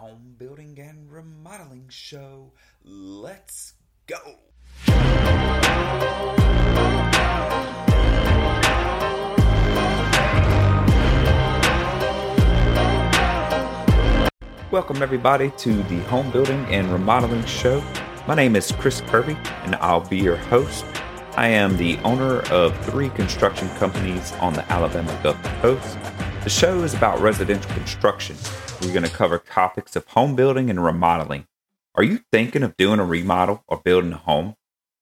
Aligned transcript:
home 0.00 0.34
building 0.38 0.78
and 0.80 1.12
remodeling 1.12 1.84
show. 1.90 2.50
Let's 2.82 3.74
go. 4.06 4.16
Welcome, 14.70 15.02
everybody, 15.02 15.50
to 15.58 15.82
the 15.82 16.00
home 16.04 16.30
building 16.30 16.64
and 16.70 16.90
remodeling 16.90 17.44
show. 17.44 17.84
My 18.26 18.34
name 18.34 18.56
is 18.56 18.72
Chris 18.72 19.02
Kirby, 19.02 19.36
and 19.64 19.74
I'll 19.76 20.00
be 20.00 20.16
your 20.16 20.36
host. 20.36 20.86
I 21.36 21.48
am 21.48 21.76
the 21.76 21.98
owner 21.98 22.40
of 22.50 22.74
three 22.86 23.10
construction 23.10 23.68
companies 23.76 24.32
on 24.40 24.54
the 24.54 24.64
Alabama 24.72 25.20
Gulf 25.22 25.42
Coast. 25.60 25.98
The 26.42 26.48
show 26.48 26.82
is 26.84 26.94
about 26.94 27.20
residential 27.20 27.70
construction. 27.72 28.34
We're 28.80 28.94
going 28.94 29.04
to 29.04 29.10
cover 29.10 29.38
topics 29.38 29.94
of 29.94 30.06
home 30.06 30.34
building 30.34 30.70
and 30.70 30.82
remodeling. 30.82 31.46
Are 31.94 32.02
you 32.02 32.20
thinking 32.32 32.62
of 32.62 32.78
doing 32.78 32.98
a 32.98 33.04
remodel 33.04 33.62
or 33.68 33.82
building 33.84 34.14
a 34.14 34.16
home? 34.16 34.54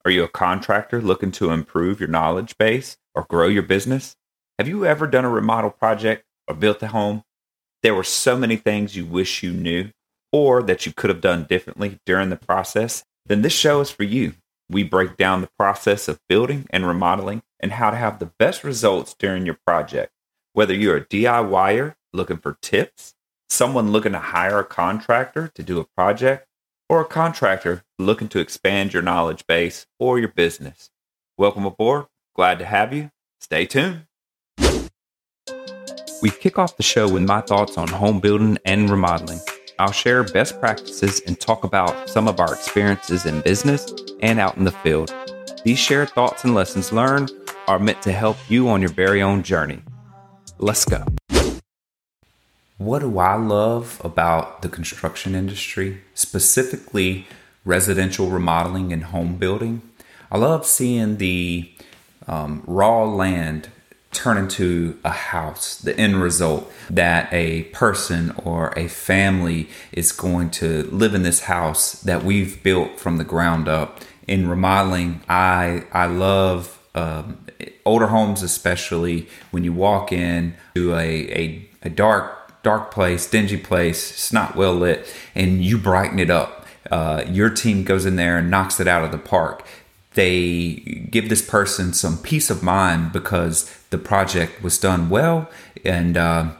Are 0.04 0.10
you 0.10 0.24
a 0.24 0.28
contractor 0.28 1.00
looking 1.00 1.30
to 1.32 1.52
improve 1.52 2.00
your 2.00 2.08
knowledge 2.08 2.58
base 2.58 2.96
or 3.14 3.24
grow 3.30 3.46
your 3.46 3.62
business? 3.62 4.16
Have 4.58 4.66
you 4.66 4.84
ever 4.84 5.06
done 5.06 5.24
a 5.24 5.30
remodel 5.30 5.70
project 5.70 6.24
or 6.48 6.56
built 6.56 6.82
a 6.82 6.88
home? 6.88 7.22
There 7.84 7.94
were 7.94 8.02
so 8.02 8.36
many 8.36 8.56
things 8.56 8.96
you 8.96 9.06
wish 9.06 9.40
you 9.40 9.52
knew 9.52 9.90
or 10.32 10.60
that 10.64 10.86
you 10.86 10.92
could 10.92 11.08
have 11.08 11.20
done 11.20 11.46
differently 11.48 12.00
during 12.04 12.30
the 12.30 12.36
process. 12.36 13.04
Then 13.26 13.42
this 13.42 13.52
show 13.52 13.80
is 13.80 13.92
for 13.92 14.02
you. 14.02 14.34
We 14.68 14.82
break 14.82 15.16
down 15.16 15.42
the 15.42 15.50
process 15.56 16.08
of 16.08 16.18
building 16.28 16.66
and 16.70 16.84
remodeling 16.84 17.42
and 17.60 17.70
how 17.70 17.90
to 17.90 17.96
have 17.96 18.18
the 18.18 18.32
best 18.40 18.64
results 18.64 19.14
during 19.16 19.46
your 19.46 19.58
project. 19.64 20.10
Whether 20.58 20.74
you're 20.74 20.96
a 20.96 21.04
DIYer 21.04 21.94
looking 22.12 22.38
for 22.38 22.58
tips, 22.60 23.14
someone 23.48 23.92
looking 23.92 24.10
to 24.10 24.18
hire 24.18 24.58
a 24.58 24.64
contractor 24.64 25.52
to 25.54 25.62
do 25.62 25.78
a 25.78 25.84
project, 25.84 26.48
or 26.88 27.00
a 27.00 27.04
contractor 27.04 27.84
looking 27.96 28.26
to 28.30 28.40
expand 28.40 28.92
your 28.92 29.04
knowledge 29.04 29.46
base 29.46 29.86
or 30.00 30.18
your 30.18 30.30
business. 30.30 30.90
Welcome 31.36 31.64
aboard. 31.64 32.06
Glad 32.34 32.58
to 32.58 32.64
have 32.64 32.92
you. 32.92 33.12
Stay 33.40 33.66
tuned. 33.66 34.06
We 36.22 36.30
kick 36.30 36.58
off 36.58 36.76
the 36.76 36.82
show 36.82 37.08
with 37.08 37.22
my 37.22 37.40
thoughts 37.40 37.78
on 37.78 37.86
home 37.86 38.18
building 38.18 38.58
and 38.64 38.90
remodeling. 38.90 39.38
I'll 39.78 39.92
share 39.92 40.24
best 40.24 40.58
practices 40.58 41.20
and 41.24 41.38
talk 41.38 41.62
about 41.62 42.10
some 42.10 42.26
of 42.26 42.40
our 42.40 42.52
experiences 42.52 43.26
in 43.26 43.42
business 43.42 43.94
and 44.22 44.40
out 44.40 44.56
in 44.56 44.64
the 44.64 44.72
field. 44.72 45.14
These 45.62 45.78
shared 45.78 46.10
thoughts 46.10 46.42
and 46.42 46.52
lessons 46.52 46.92
learned 46.92 47.30
are 47.68 47.78
meant 47.78 48.02
to 48.02 48.10
help 48.10 48.38
you 48.48 48.68
on 48.68 48.80
your 48.80 48.90
very 48.90 49.22
own 49.22 49.44
journey. 49.44 49.82
Let's 50.60 50.84
go. 50.84 51.04
What 52.78 53.00
do 53.00 53.18
I 53.18 53.36
love 53.36 54.00
about 54.04 54.62
the 54.62 54.68
construction 54.68 55.36
industry, 55.36 56.02
specifically 56.14 57.28
residential 57.64 58.28
remodeling 58.28 58.92
and 58.92 59.04
home 59.04 59.36
building? 59.36 59.82
I 60.32 60.38
love 60.38 60.66
seeing 60.66 61.18
the 61.18 61.70
um, 62.26 62.64
raw 62.66 63.04
land 63.04 63.68
turn 64.10 64.36
into 64.36 64.98
a 65.04 65.10
house, 65.10 65.78
the 65.78 65.96
end 65.96 66.20
result 66.20 66.72
that 66.90 67.32
a 67.32 67.64
person 67.64 68.32
or 68.42 68.72
a 68.76 68.88
family 68.88 69.68
is 69.92 70.10
going 70.10 70.50
to 70.50 70.84
live 70.90 71.14
in 71.14 71.22
this 71.22 71.42
house 71.42 72.02
that 72.02 72.24
we've 72.24 72.60
built 72.64 72.98
from 72.98 73.18
the 73.18 73.24
ground 73.24 73.68
up. 73.68 74.00
In 74.26 74.48
remodeling, 74.48 75.20
I 75.28 75.84
I 75.92 76.06
love 76.06 76.78
um, 76.94 77.46
older 77.88 78.08
homes, 78.08 78.42
especially 78.42 79.26
when 79.50 79.64
you 79.64 79.72
walk 79.72 80.12
in 80.12 80.54
to 80.74 80.94
a, 80.94 81.32
a, 81.32 81.68
a 81.82 81.88
dark 81.90 82.34
dark 82.62 82.90
place, 82.90 83.28
dingy 83.30 83.56
place, 83.56 84.10
it's 84.10 84.32
not 84.32 84.56
well 84.56 84.74
lit, 84.74 85.06
and 85.34 85.64
you 85.64 85.78
brighten 85.78 86.18
it 86.18 86.28
up. 86.28 86.66
Uh, 86.90 87.24
your 87.28 87.48
team 87.50 87.84
goes 87.84 88.04
in 88.04 88.16
there 88.16 88.36
and 88.38 88.50
knocks 88.50 88.80
it 88.80 88.88
out 88.88 89.04
of 89.04 89.12
the 89.12 89.18
park. 89.18 89.64
They 90.14 91.06
give 91.10 91.28
this 91.28 91.40
person 91.40 91.92
some 91.92 92.18
peace 92.18 92.50
of 92.50 92.62
mind 92.62 93.12
because 93.12 93.72
the 93.90 93.98
project 93.98 94.62
was 94.62 94.78
done 94.78 95.08
well 95.08 95.48
and 95.84 96.16
uh, 96.16 96.50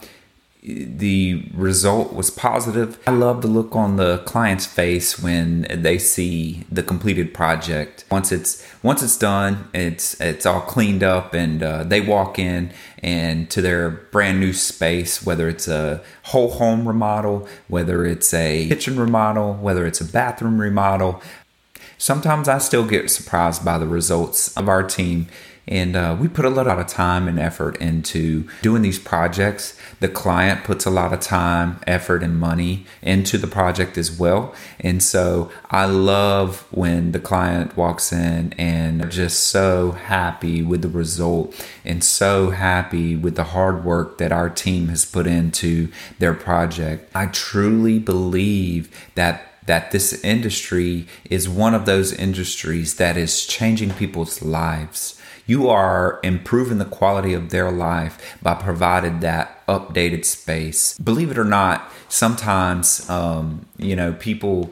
the 0.69 1.49
result 1.55 2.13
was 2.13 2.31
positive. 2.31 2.99
I 3.07 3.13
love 3.13 3.41
the 3.43 3.49
look 3.49 3.75
on 3.75 3.97
the 3.97 4.19
client's 4.19 4.67
face 4.67 5.19
when 5.19 5.67
they 5.71 5.99
see 5.99 6.65
the 6.71 6.83
completed 6.83 7.33
project. 7.33 8.05
Once 8.11 8.31
it's 8.31 8.65
once 8.83 9.03
it's 9.03 9.17
done, 9.17 9.69
it's 9.73 10.21
it's 10.21 10.45
all 10.45 10.61
cleaned 10.61 11.03
up, 11.03 11.33
and 11.33 11.63
uh, 11.63 11.85
they 11.85 12.01
walk 12.01 12.39
in 12.39 12.73
and 13.03 13.51
to 13.51 13.63
their 13.63 13.91
brand 13.91 14.41
new 14.41 14.53
space. 14.53 15.25
Whether 15.25 15.49
it's 15.49 15.69
a 15.69 16.03
whole 16.25 16.51
home 16.51 16.87
remodel, 16.87 17.49
whether 17.69 18.05
it's 18.05 18.35
a 18.35 18.69
kitchen 18.69 19.01
remodel, 19.01 19.55
whether 19.55 19.87
it's 19.87 20.01
a 20.01 20.05
bathroom 20.05 20.61
remodel. 20.61 21.23
Sometimes 21.99 22.49
I 22.49 22.59
still 22.59 22.87
get 22.87 23.11
surprised 23.11 23.65
by 23.65 23.77
the 23.77 23.87
results 23.87 24.57
of 24.57 24.69
our 24.69 24.83
team 24.83 25.27
and 25.69 25.97
uh, 25.97 26.17
we 26.19 26.29
put 26.29 26.47
a 26.47 26.51
lot 26.51 26.67
of 26.67 26.87
time 26.87 27.29
and 27.29 27.39
effort 27.39 27.77
into 27.77 28.49
doing 28.63 28.81
these 28.81 28.99
projects. 28.99 29.79
The 30.01 30.09
client 30.09 30.65
puts 30.65 30.87
a 30.87 30.91
lot 30.91 31.13
of 31.13 31.21
time, 31.21 31.79
effort, 31.87 32.23
and 32.23 32.41
money 32.41 32.87
into 33.03 33.37
the 33.37 33.47
project 33.47 33.99
as 33.99 34.11
well. 34.11 34.55
And 34.81 35.03
so 35.03 35.51
I 35.71 35.85
love 35.85 36.67
when 36.71 37.13
the 37.13 37.21
client 37.21 37.77
walks 37.77 38.13
in 38.13 38.55
and 38.55 39.11
just 39.11 39.49
so 39.49 39.93
happy 39.93 40.63
with 40.63 40.81
the 40.81 40.89
result 40.89 41.55
and 41.85 42.03
so 42.03 42.51
happy 42.51 43.15
with 43.15 43.37
the 43.37 43.45
hard 43.45 43.85
work 43.85 44.17
that 44.19 44.33
our 44.33 44.49
team 44.49 44.89
has 44.89 45.05
put 45.05 45.27
into 45.27 45.89
their 46.19 46.35
project. 46.35 47.11
I 47.15 47.27
truly 47.27 47.99
believe 47.99 48.89
that 49.17 49.49
that 49.69 49.93
this 49.93 50.13
industry 50.25 51.07
is 51.31 51.49
one 51.49 51.75
of 51.75 51.87
those 51.87 52.13
industries 52.13 52.97
that 52.97 53.17
is 53.17 53.47
changing 53.47 53.93
people's 53.93 54.43
lives 54.43 55.15
you 55.49 55.71
are 55.71 56.21
improving 56.23 56.77
the 56.77 56.85
quality 56.85 57.33
of 57.33 57.49
their 57.49 57.73
life 57.73 58.37
by 58.43 58.55
providing 58.55 59.21
that 59.21 59.67
updated 59.67 60.27
space. 60.27 60.97
Believe 60.99 61.31
it 61.31 61.39
or 61.39 61.45
not, 61.45 61.91
sometimes, 62.09 63.09
um, 63.09 63.67
you 63.79 63.97
know, 63.97 64.13
people 64.13 64.71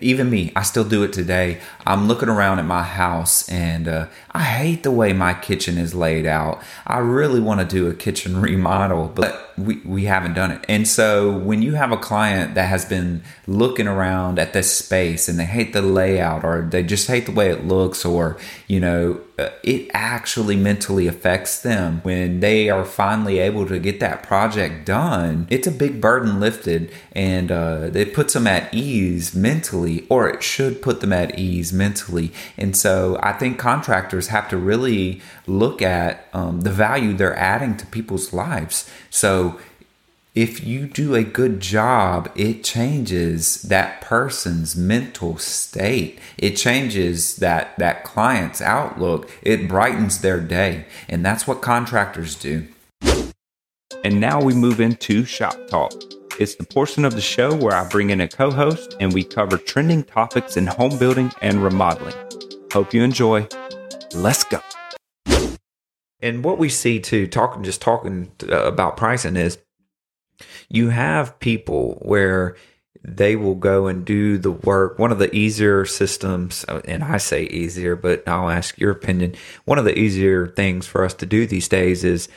even 0.00 0.30
me, 0.30 0.52
I 0.56 0.62
still 0.62 0.84
do 0.84 1.02
it 1.02 1.12
today. 1.12 1.60
I'm 1.86 2.08
looking 2.08 2.28
around 2.28 2.58
at 2.58 2.64
my 2.64 2.82
house 2.82 3.48
and 3.48 3.88
uh, 3.88 4.06
I 4.32 4.42
hate 4.42 4.82
the 4.82 4.90
way 4.90 5.12
my 5.12 5.34
kitchen 5.34 5.78
is 5.78 5.94
laid 5.94 6.26
out. 6.26 6.62
I 6.86 6.98
really 6.98 7.40
want 7.40 7.60
to 7.60 7.66
do 7.66 7.88
a 7.88 7.94
kitchen 7.94 8.40
remodel, 8.40 9.12
but 9.14 9.52
we, 9.56 9.76
we 9.84 10.04
haven't 10.04 10.34
done 10.34 10.50
it. 10.50 10.64
And 10.68 10.86
so 10.86 11.36
when 11.36 11.62
you 11.62 11.74
have 11.74 11.92
a 11.92 11.96
client 11.96 12.54
that 12.54 12.68
has 12.68 12.84
been 12.84 13.22
looking 13.46 13.86
around 13.86 14.38
at 14.38 14.52
this 14.52 14.76
space 14.76 15.28
and 15.28 15.38
they 15.38 15.44
hate 15.44 15.72
the 15.72 15.82
layout 15.82 16.44
or 16.44 16.62
they 16.62 16.82
just 16.82 17.08
hate 17.08 17.26
the 17.26 17.32
way 17.32 17.50
it 17.50 17.66
looks 17.66 18.04
or, 18.04 18.38
you 18.66 18.80
know, 18.80 19.20
it 19.38 19.90
actually 19.94 20.56
mentally 20.56 21.06
affects 21.06 21.62
them 21.62 22.00
when 22.02 22.40
they 22.40 22.68
are 22.68 22.84
finally 22.84 23.38
able 23.38 23.66
to 23.66 23.78
get 23.78 23.98
that 24.00 24.22
project 24.22 24.84
done. 24.84 25.46
It's 25.50 25.66
a 25.66 25.72
big 25.72 26.00
burden 26.00 26.38
lifted 26.38 26.92
and 27.12 27.50
uh, 27.50 27.90
it 27.94 28.12
puts 28.12 28.34
them 28.34 28.46
at 28.46 28.72
ease 28.74 29.34
mentally, 29.34 30.06
or 30.08 30.28
it 30.28 30.42
should 30.42 30.82
put 30.82 31.00
them 31.00 31.12
at 31.12 31.38
ease 31.38 31.72
mentally. 31.72 32.32
And 32.58 32.76
so 32.76 33.18
I 33.22 33.32
think 33.32 33.58
contractors 33.58 34.28
have 34.28 34.48
to 34.50 34.56
really 34.56 35.22
look 35.46 35.80
at 35.80 36.28
um, 36.32 36.60
the 36.60 36.70
value 36.70 37.14
they're 37.14 37.36
adding 37.36 37.76
to 37.78 37.86
people's 37.86 38.32
lives. 38.32 38.88
So 39.08 39.58
if 40.34 40.64
you 40.64 40.86
do 40.86 41.14
a 41.14 41.24
good 41.24 41.60
job, 41.60 42.30
it 42.34 42.64
changes 42.64 43.60
that 43.62 44.00
person's 44.00 44.74
mental 44.74 45.36
state. 45.36 46.18
It 46.38 46.56
changes 46.56 47.36
that, 47.36 47.78
that 47.78 48.02
client's 48.04 48.62
outlook. 48.62 49.30
It 49.42 49.68
brightens 49.68 50.22
their 50.22 50.40
day. 50.40 50.86
And 51.06 51.22
that's 51.22 51.46
what 51.46 51.60
contractors 51.60 52.34
do. 52.34 52.66
And 54.04 54.20
now 54.20 54.40
we 54.40 54.54
move 54.54 54.80
into 54.80 55.26
Shop 55.26 55.54
Talk. 55.68 55.92
It's 56.40 56.54
the 56.54 56.64
portion 56.64 57.04
of 57.04 57.14
the 57.14 57.20
show 57.20 57.54
where 57.54 57.74
I 57.74 57.86
bring 57.86 58.08
in 58.08 58.22
a 58.22 58.28
co 58.28 58.50
host 58.50 58.96
and 59.00 59.12
we 59.12 59.22
cover 59.22 59.58
trending 59.58 60.02
topics 60.02 60.56
in 60.56 60.66
home 60.66 60.98
building 60.98 61.30
and 61.42 61.62
remodeling. 61.62 62.14
Hope 62.72 62.94
you 62.94 63.02
enjoy. 63.02 63.46
Let's 64.14 64.44
go. 64.44 64.60
And 66.20 66.42
what 66.42 66.56
we 66.56 66.70
see 66.70 67.00
too, 67.00 67.26
talking 67.26 67.64
just 67.64 67.82
talking 67.82 68.32
uh, 68.48 68.64
about 68.64 68.96
pricing 68.96 69.36
is 69.36 69.58
you 70.68 70.88
have 70.88 71.38
people 71.40 71.98
where 72.02 72.56
they 73.04 73.34
will 73.34 73.56
go 73.56 73.88
and 73.88 74.04
do 74.04 74.38
the 74.38 74.50
work. 74.50 74.98
One 74.98 75.10
of 75.10 75.18
the 75.18 75.34
easier 75.34 75.84
systems, 75.84 76.64
and 76.64 77.02
I 77.02 77.16
say 77.16 77.44
easier, 77.44 77.96
but 77.96 78.26
I'll 78.28 78.48
ask 78.48 78.78
your 78.78 78.92
opinion. 78.92 79.34
One 79.64 79.78
of 79.78 79.84
the 79.84 79.98
easier 79.98 80.46
things 80.46 80.86
for 80.86 81.04
us 81.04 81.14
to 81.14 81.26
do 81.26 81.46
these 81.46 81.68
days 81.68 82.04
is 82.04 82.28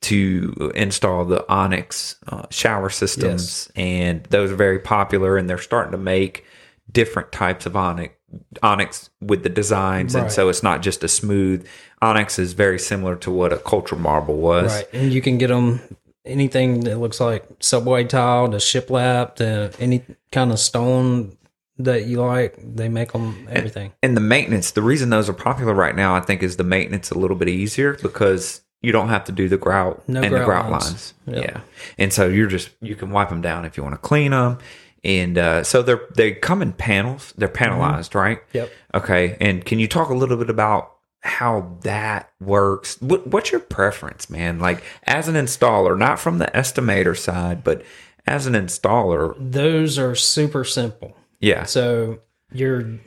to 0.00 0.72
install 0.74 1.24
the 1.24 1.48
Onyx 1.50 2.16
uh, 2.28 2.46
shower 2.50 2.90
systems, 2.90 3.68
yes. 3.68 3.72
and 3.76 4.24
those 4.24 4.50
are 4.50 4.56
very 4.56 4.78
popular, 4.78 5.36
and 5.36 5.48
they're 5.48 5.58
starting 5.58 5.92
to 5.92 5.98
make 5.98 6.44
different 6.90 7.32
types 7.32 7.66
of 7.66 7.76
Onyx 7.76 8.14
Onyx 8.62 9.10
with 9.20 9.42
the 9.42 9.48
designs, 9.48 10.14
right. 10.14 10.24
and 10.24 10.32
so 10.32 10.48
it's 10.48 10.62
not 10.62 10.82
just 10.82 11.02
a 11.02 11.08
smooth. 11.08 11.66
Onyx 12.02 12.38
is 12.38 12.52
very 12.52 12.78
similar 12.78 13.16
to 13.16 13.30
what 13.30 13.52
a 13.52 13.56
culture 13.56 13.96
marble 13.96 14.36
was, 14.36 14.74
right? 14.74 14.88
And 14.92 15.12
you 15.12 15.22
can 15.22 15.38
get 15.38 15.48
them 15.48 15.80
anything 16.28 16.80
that 16.80 16.98
looks 16.98 17.20
like 17.20 17.44
subway 17.60 18.04
tile 18.04 18.48
to 18.50 18.58
shiplap 18.58 19.36
to 19.36 19.72
any 19.80 20.04
kind 20.30 20.52
of 20.52 20.58
stone 20.58 21.36
that 21.78 22.06
you 22.06 22.24
like. 22.24 22.56
They 22.58 22.88
make 22.88 23.12
them 23.12 23.46
everything. 23.50 23.92
And 24.02 24.16
the 24.16 24.20
maintenance, 24.20 24.72
the 24.72 24.82
reason 24.82 25.10
those 25.10 25.28
are 25.28 25.32
popular 25.34 25.74
right 25.74 25.94
now, 25.96 26.14
I 26.14 26.20
think, 26.20 26.42
is 26.42 26.56
the 26.56 26.64
maintenance 26.64 27.10
a 27.10 27.18
little 27.18 27.36
bit 27.36 27.48
easier 27.48 27.96
because 28.02 28.62
you 28.82 28.92
don't 28.92 29.08
have 29.08 29.24
to 29.24 29.32
do 29.32 29.48
the 29.48 29.56
grout 29.56 30.08
No 30.08 30.22
and 30.22 30.32
the 30.32 30.38
grout 30.38 30.46
grout 30.46 30.70
lines. 30.70 30.84
lines. 30.84 31.14
Yep. 31.26 31.44
Yeah, 31.44 31.60
and 31.98 32.12
so 32.12 32.28
you're 32.28 32.46
just 32.48 32.70
you 32.80 32.94
can 32.94 33.10
wipe 33.10 33.28
them 33.28 33.40
down 33.40 33.64
if 33.64 33.76
you 33.76 33.82
want 33.82 33.94
to 33.94 34.00
clean 34.00 34.30
them, 34.30 34.58
and 35.02 35.36
uh, 35.38 35.64
so 35.64 35.82
they're 35.82 36.02
they 36.14 36.32
come 36.32 36.62
in 36.62 36.72
panels. 36.72 37.34
They're 37.36 37.48
panelized, 37.48 38.14
right? 38.14 38.38
Mm-hmm. 38.48 38.56
Yep. 38.56 38.70
Okay, 38.94 39.36
and 39.40 39.64
can 39.64 39.78
you 39.78 39.88
talk 39.88 40.10
a 40.10 40.14
little 40.14 40.36
bit 40.36 40.50
about 40.50 40.92
how 41.28 41.76
that 41.82 42.30
works? 42.40 43.00
What, 43.00 43.26
what's 43.26 43.52
your 43.52 43.60
preference, 43.60 44.28
man? 44.28 44.58
Like 44.58 44.82
as 45.04 45.28
an 45.28 45.34
installer, 45.34 45.96
not 45.96 46.18
from 46.18 46.38
the 46.38 46.46
estimator 46.54 47.16
side, 47.16 47.62
but 47.62 47.82
as 48.26 48.46
an 48.46 48.54
installer, 48.54 49.34
Those 49.38 49.98
are 49.98 50.14
super 50.14 50.64
simple. 50.64 51.16
yeah, 51.40 51.64
So 51.64 52.18
your 52.52 52.98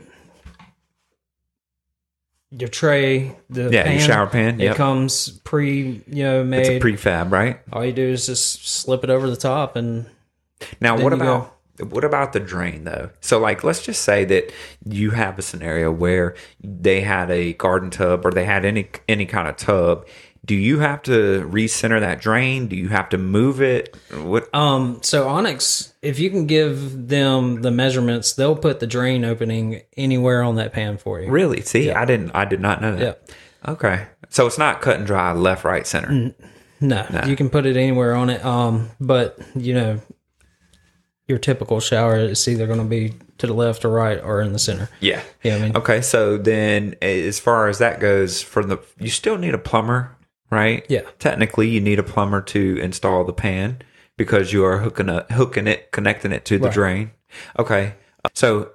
your 2.53 2.67
tray, 2.69 3.35
the 3.49 3.69
yeah, 3.71 3.83
pan, 3.83 3.99
shower 3.99 4.27
pan, 4.27 4.59
it 4.59 4.65
yep, 4.65 4.75
comes 4.75 5.29
pre, 5.45 6.03
you 6.07 6.23
know, 6.23 6.43
made. 6.43 6.59
it's 6.59 6.69
a 6.69 6.79
prefab, 6.79 7.31
right? 7.31 7.59
All 7.71 7.85
you 7.85 7.93
do 7.93 8.03
is 8.09 8.25
just 8.25 8.67
slip 8.67 9.03
it 9.05 9.09
over 9.09 9.29
the 9.29 9.37
top, 9.37 9.75
and 9.77 10.05
Now, 10.81 11.01
what 11.01 11.13
about 11.13 11.55
what 11.89 12.03
about 12.03 12.33
the 12.33 12.39
drain 12.39 12.83
though? 12.83 13.09
So, 13.21 13.39
like, 13.39 13.63
let's 13.63 13.83
just 13.83 14.03
say 14.03 14.25
that 14.25 14.51
you 14.85 15.11
have 15.11 15.37
a 15.37 15.41
scenario 15.41 15.91
where 15.91 16.35
they 16.63 17.01
had 17.01 17.29
a 17.31 17.53
garden 17.53 17.89
tub 17.89 18.25
or 18.25 18.31
they 18.31 18.45
had 18.45 18.65
any 18.65 18.89
any 19.07 19.25
kind 19.25 19.47
of 19.47 19.57
tub. 19.57 20.07
Do 20.43 20.55
you 20.55 20.79
have 20.79 21.03
to 21.03 21.47
recenter 21.51 21.99
that 21.99 22.19
drain? 22.19 22.67
Do 22.67 22.75
you 22.75 22.87
have 22.89 23.09
to 23.09 23.17
move 23.19 23.61
it? 23.61 23.95
What? 24.11 24.53
um, 24.55 24.97
so 25.03 25.27
Onyx, 25.27 25.93
if 26.01 26.17
you 26.17 26.31
can 26.31 26.47
give 26.47 27.09
them 27.09 27.61
the 27.61 27.69
measurements, 27.69 28.33
they'll 28.33 28.55
put 28.55 28.79
the 28.79 28.87
drain 28.87 29.23
opening 29.23 29.83
anywhere 29.95 30.41
on 30.41 30.55
that 30.55 30.73
pan 30.73 30.97
for 30.97 31.21
you. 31.21 31.29
Really? 31.29 31.61
See, 31.61 31.91
I 31.91 32.05
didn't. 32.05 32.31
I 32.31 32.45
did 32.45 32.59
not 32.59 32.81
know 32.81 32.95
that. 32.95 33.01
Yep. 33.01 33.29
Okay, 33.67 34.07
so 34.29 34.47
it's 34.47 34.57
not 34.57 34.81
cut 34.81 34.97
and 34.97 35.05
dry, 35.05 35.31
left, 35.33 35.63
right, 35.63 35.85
center. 35.85 36.33
No, 36.79 37.05
you 37.27 37.35
can 37.35 37.51
put 37.51 37.67
it 37.67 37.77
anywhere 37.77 38.15
on 38.15 38.31
it. 38.31 38.43
Um, 38.43 38.89
but 38.99 39.37
you 39.55 39.75
know, 39.75 40.01
your 41.31 41.39
typical 41.39 41.79
shower 41.79 42.17
is 42.17 42.45
either 42.47 42.67
going 42.67 42.79
to 42.79 42.85
be 42.85 43.13
to 43.37 43.47
the 43.47 43.53
left 43.53 43.85
or 43.85 43.89
right 43.89 44.21
or 44.21 44.41
in 44.41 44.51
the 44.53 44.59
center. 44.59 44.89
Yeah. 44.99 45.23
Yeah, 45.43 45.55
I 45.55 45.59
mean, 45.59 45.75
Okay, 45.77 46.01
so 46.01 46.37
then 46.37 46.95
eh, 47.01 47.21
as 47.25 47.39
far 47.39 47.69
as 47.69 47.79
that 47.79 47.99
goes, 48.01 48.41
for 48.43 48.63
the 48.63 48.77
you 48.99 49.09
still 49.09 49.37
need 49.37 49.53
a 49.53 49.57
plumber, 49.57 50.15
right? 50.51 50.85
Yeah. 50.89 51.01
Technically, 51.19 51.69
you 51.69 51.79
need 51.79 51.97
a 51.99 52.03
plumber 52.03 52.41
to 52.41 52.77
install 52.81 53.23
the 53.23 53.33
pan 53.33 53.81
because 54.17 54.51
you 54.51 54.65
are 54.65 54.79
hooking 54.79 55.07
a, 55.09 55.25
hooking 55.33 55.67
it, 55.67 55.91
connecting 55.91 56.33
it 56.33 56.43
to 56.45 56.59
the 56.59 56.65
Right. 56.65 56.73
drain. 56.73 57.11
Okay, 57.57 57.93
uh, 58.25 58.29
so 58.35 58.71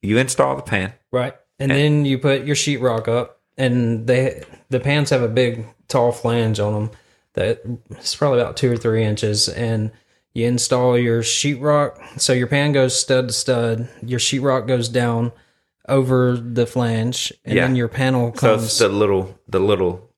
you 0.00 0.16
install 0.16 0.54
the 0.56 0.62
pan. 0.62 0.92
right. 1.12 1.34
And 1.58 1.72
eh. 1.72 1.74
then 1.74 2.04
you 2.04 2.18
put 2.18 2.44
your 2.44 2.54
sheetrock 2.54 3.08
up, 3.08 3.40
and 3.56 4.06
they 4.06 4.44
the 4.70 4.78
pans 4.78 5.10
have 5.10 5.22
a 5.22 5.28
big 5.28 5.66
tall 5.88 6.12
flange 6.12 6.60
on 6.60 6.72
them 6.72 6.90
that 7.34 7.62
it's 7.90 8.14
probably 8.14 8.40
about 8.40 8.56
two 8.56 8.70
or 8.72 8.76
three 8.76 9.02
inches, 9.04 9.48
and 9.48 9.90
you 10.34 10.46
install 10.46 10.96
your 10.98 11.22
sheetrock. 11.22 12.20
So 12.20 12.32
your 12.32 12.46
pan 12.46 12.72
goes 12.72 12.98
stud 12.98 13.28
to 13.28 13.34
stud. 13.34 13.88
Your 14.04 14.18
sheetrock 14.20 14.66
goes 14.66 14.88
down 14.88 15.32
over 15.88 16.36
the 16.36 16.66
flange, 16.66 17.32
and 17.44 17.56
Yeah. 17.56 17.66
then 17.66 17.76
your 17.76 17.88
panel 17.88 18.32
So 18.34 18.40
comes. 18.56 18.64
it's 18.64 18.78
the 18.78 18.88
little, 18.90 19.38
the 19.48 19.58
little, 19.60 20.10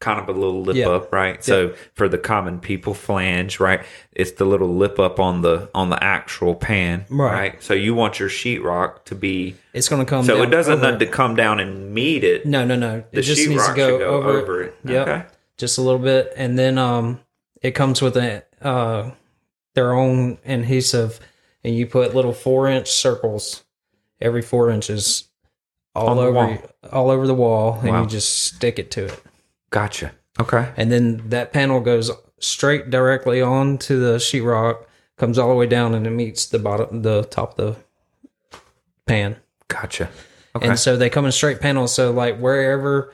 kind 0.00 0.18
of 0.18 0.28
a 0.28 0.32
little 0.38 0.62
lip 0.62 0.76
Yeah. 0.76 0.88
up, 0.88 1.12
right? 1.12 1.42
So 1.44 1.72
for 1.94 2.08
the 2.08 2.16
common 2.18 2.58
people, 2.58 2.94
flange, 2.94 3.60
right? 3.60 3.80
It's 4.12 4.32
the 4.32 4.44
little 4.46 4.74
lip 4.74 4.98
up 4.98 5.20
on 5.20 5.42
the 5.42 5.68
on 5.74 5.90
the 5.90 6.02
actual 6.02 6.54
pan, 6.54 7.04
Right. 7.10 7.32
right? 7.32 7.62
So 7.62 7.74
you 7.74 7.94
want 7.94 8.18
your 8.18 8.28
sheetrock 8.30 9.04
to 9.04 9.14
be 9.14 9.56
it's 9.74 9.88
going 9.88 10.04
to 10.04 10.08
come. 10.08 10.24
so 10.24 10.42
it 10.42 10.50
doesn't 10.50 10.80
need 10.80 10.98
to 11.00 11.06
come 11.06 11.36
down 11.36 11.60
and 11.60 11.92
meet 11.94 12.22
it. 12.24 12.44
No, 12.46 12.64
no, 12.64 12.74
no. 12.76 13.04
The 13.12 13.18
it 13.20 13.22
just 13.22 13.46
needs 13.48 13.66
to 13.66 13.74
go, 13.74 13.98
go 13.98 14.04
over, 14.08 14.30
over 14.40 14.62
it. 14.62 14.74
it. 14.84 14.90
Yep. 14.90 15.08
Okay. 15.08 15.22
Just 15.58 15.78
a 15.78 15.82
little 15.82 15.98
bit. 16.00 16.32
And 16.36 16.58
then 16.58 16.76
um 16.78 17.20
it 17.62 17.72
comes 17.72 18.00
with 18.02 18.16
a 18.16 18.42
uh 18.62 19.10
their 19.74 19.92
own 19.92 20.38
adhesive 20.44 21.20
and 21.62 21.74
you 21.76 21.86
put 21.86 22.14
little 22.14 22.32
four 22.32 22.68
inch 22.68 22.88
circles 22.90 23.62
every 24.20 24.42
four 24.42 24.70
inches 24.70 25.28
all 25.94 26.18
over 26.18 26.32
wall. 26.32 26.58
all 26.92 27.10
over 27.10 27.26
the 27.26 27.34
wall 27.34 27.78
and 27.80 27.90
Wow. 27.90 28.02
you 28.02 28.08
just 28.08 28.44
stick 28.44 28.78
it 28.78 28.90
to 28.92 29.04
it. 29.06 29.22
Gotcha. 29.70 30.12
Okay. 30.40 30.68
And 30.76 30.90
then 30.90 31.22
that 31.28 31.52
panel 31.52 31.80
goes 31.80 32.10
straight 32.40 32.90
directly 32.90 33.40
onto 33.40 34.00
the 34.00 34.16
sheetrock, 34.16 34.84
comes 35.16 35.38
all 35.38 35.48
the 35.48 35.54
way 35.54 35.66
down 35.66 35.94
and 35.94 36.06
it 36.06 36.10
meets 36.10 36.46
the 36.46 36.58
bottom 36.58 37.02
the 37.02 37.22
top 37.24 37.58
of 37.58 37.76
the 38.52 38.60
pan. 39.06 39.36
Gotcha. 39.68 40.10
Okay. 40.56 40.68
And 40.68 40.78
so 40.78 40.96
they 40.96 41.10
come 41.10 41.24
in 41.26 41.32
straight 41.32 41.60
panels. 41.60 41.92
So 41.94 42.12
like 42.12 42.38
wherever 42.38 43.12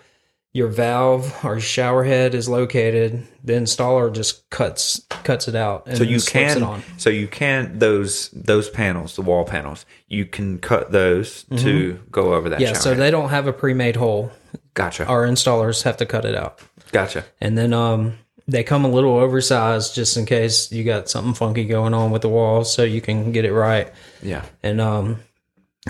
your 0.53 0.69
valve 0.69 1.45
or 1.45 1.61
shower 1.61 2.03
head 2.03 2.35
is 2.35 2.49
located, 2.49 3.27
the 3.45 3.53
installer 3.53 4.13
just 4.13 4.49
cuts 4.51 5.01
cuts 5.23 5.47
it 5.47 5.55
out. 5.55 5.87
And 5.87 5.97
so 5.97 6.05
you 6.05 6.21
can 6.21 6.57
it 6.57 6.63
on. 6.63 6.83
so 6.97 7.09
you 7.11 7.29
can 7.29 7.79
those 7.79 8.31
those 8.31 8.69
panels, 8.69 9.15
the 9.17 9.23
wall 9.23 9.45
panels, 9.45 9.87
you 10.09 10.27
can 10.27 10.59
cut 10.59 10.91
those 10.91 11.45
to 11.57 12.01
go 12.11 12.35
over 12.35 12.49
that 12.49 12.57
Mm-hmm. 12.61 12.75
Yeah, 12.75 12.81
so 12.81 12.91
head. 12.91 12.99
they 12.99 13.11
don't 13.11 13.29
have 13.31 13.47
a 13.47 13.53
pre-made 13.53 13.97
hole. 13.97 14.33
Gotcha. 14.75 15.05
Our 15.07 15.27
installers 15.27 15.83
have 15.85 15.97
to 15.99 16.07
cut 16.07 16.25
it 16.25 16.35
out, 16.35 16.61
Gotcha. 16.93 17.25
and 17.41 17.57
then 17.57 17.73
um, 17.73 18.19
they 18.49 18.65
come 18.65 18.85
a 18.85 18.89
little 18.89 19.15
oversized 19.17 19.95
just 19.95 20.17
in 20.17 20.27
case 20.27 20.73
you 20.73 20.83
got 20.85 21.09
something 21.09 21.35
funky 21.35 21.65
going 21.65 21.95
on 21.95 22.11
with 22.11 22.23
the 22.23 22.29
wall, 22.29 22.65
so 22.65 22.83
you 22.83 23.01
can 23.01 23.31
get 23.31 23.45
it 23.45 23.53
right. 23.53 23.93
Yeah. 24.23 24.45
And 24.63 24.81
um, 24.81 25.21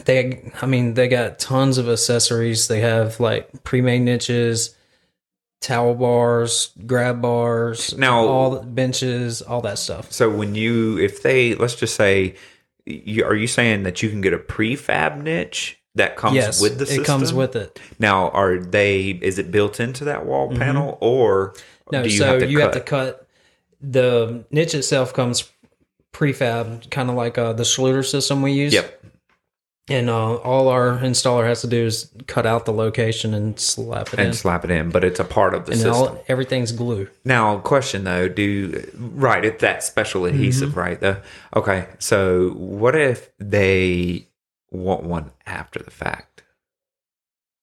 they, 0.04 0.50
I 0.60 0.66
mean, 0.66 0.94
they 0.94 1.08
got 1.08 1.38
tons 1.38 1.78
of 1.78 1.88
accessories. 1.88 2.68
They 2.68 2.80
have 2.80 3.18
like 3.20 3.64
pre-made 3.64 4.00
niches, 4.00 4.74
towel 5.60 5.94
bars, 5.94 6.70
grab 6.86 7.20
bars, 7.20 7.96
Now- 7.96 8.24
all 8.26 8.50
the 8.50 8.66
benches, 8.66 9.42
all 9.42 9.60
that 9.62 9.78
stuff. 9.78 10.12
So 10.12 10.30
when 10.30 10.54
you 10.54 10.98
if 10.98 11.22
they 11.22 11.54
let's 11.54 11.74
just 11.74 11.96
say 11.96 12.36
you, 12.86 13.24
are 13.24 13.34
you 13.34 13.46
saying 13.46 13.82
that 13.82 14.02
you 14.02 14.08
can 14.08 14.20
get 14.20 14.32
a 14.32 14.38
prefab 14.38 15.22
niche 15.22 15.78
that 15.96 16.16
comes 16.16 16.36
yes, 16.36 16.60
with 16.62 16.78
the 16.78 16.86
system? 16.86 17.04
it 17.04 17.06
comes 17.06 17.32
with 17.32 17.56
it. 17.56 17.78
Now, 17.98 18.30
are 18.30 18.58
they? 18.58 19.10
Is 19.10 19.38
it 19.38 19.50
built 19.50 19.80
into 19.80 20.04
that 20.04 20.24
wall 20.24 20.54
panel, 20.56 20.98
or 21.00 21.50
Mm-hmm. 21.52 21.96
No, 21.96 22.02
do 22.04 22.08
you 22.08 22.18
so 22.18 22.26
have 22.26 22.38
to 22.40 22.46
you 22.46 22.58
cut? 22.58 22.62
have 22.62 22.84
to 22.84 22.88
cut. 22.88 23.26
The 23.80 24.44
niche 24.52 24.74
itself 24.74 25.12
comes 25.12 25.50
prefab, 26.12 26.88
kind 26.90 27.10
of 27.10 27.16
like 27.16 27.36
uh, 27.36 27.52
the 27.52 27.64
Schluter 27.64 28.08
system 28.08 28.42
we 28.42 28.52
use. 28.52 28.72
Yep. 28.72 29.04
And 29.88 30.08
uh, 30.08 30.36
all 30.36 30.68
our 30.68 30.98
installer 30.98 31.44
has 31.48 31.62
to 31.62 31.66
do 31.66 31.84
is 31.86 32.10
cut 32.28 32.46
out 32.46 32.64
the 32.64 32.72
location 32.72 33.34
and 33.34 33.58
slap 33.58 34.12
it 34.12 34.20
And 34.20 34.28
in. 34.28 34.34
slap 34.34 34.64
it 34.64 34.70
in, 34.70 34.90
but 34.90 35.02
it's 35.02 35.18
a 35.18 35.24
part 35.24 35.52
of 35.52 35.66
the 35.66 35.72
And 35.72 35.80
system. 35.80 35.94
all, 36.16 36.24
everything's 36.28 36.70
glue. 36.70 37.08
Now, 37.24 37.58
question 37.58 38.04
though, 38.04 38.28
do 38.28 38.88
right? 38.96 39.44
It's 39.44 39.60
that 39.62 39.82
special 39.82 40.26
adhesive, 40.26 40.70
Mm-hmm. 40.70 40.78
right? 40.78 41.00
The 41.00 41.22
okay. 41.56 41.88
So, 41.98 42.50
what 42.50 42.94
if 42.94 43.30
they 43.38 44.28
want 44.70 45.02
one 45.02 45.32
after 45.44 45.80
the 45.82 45.90
fact? 45.90 46.44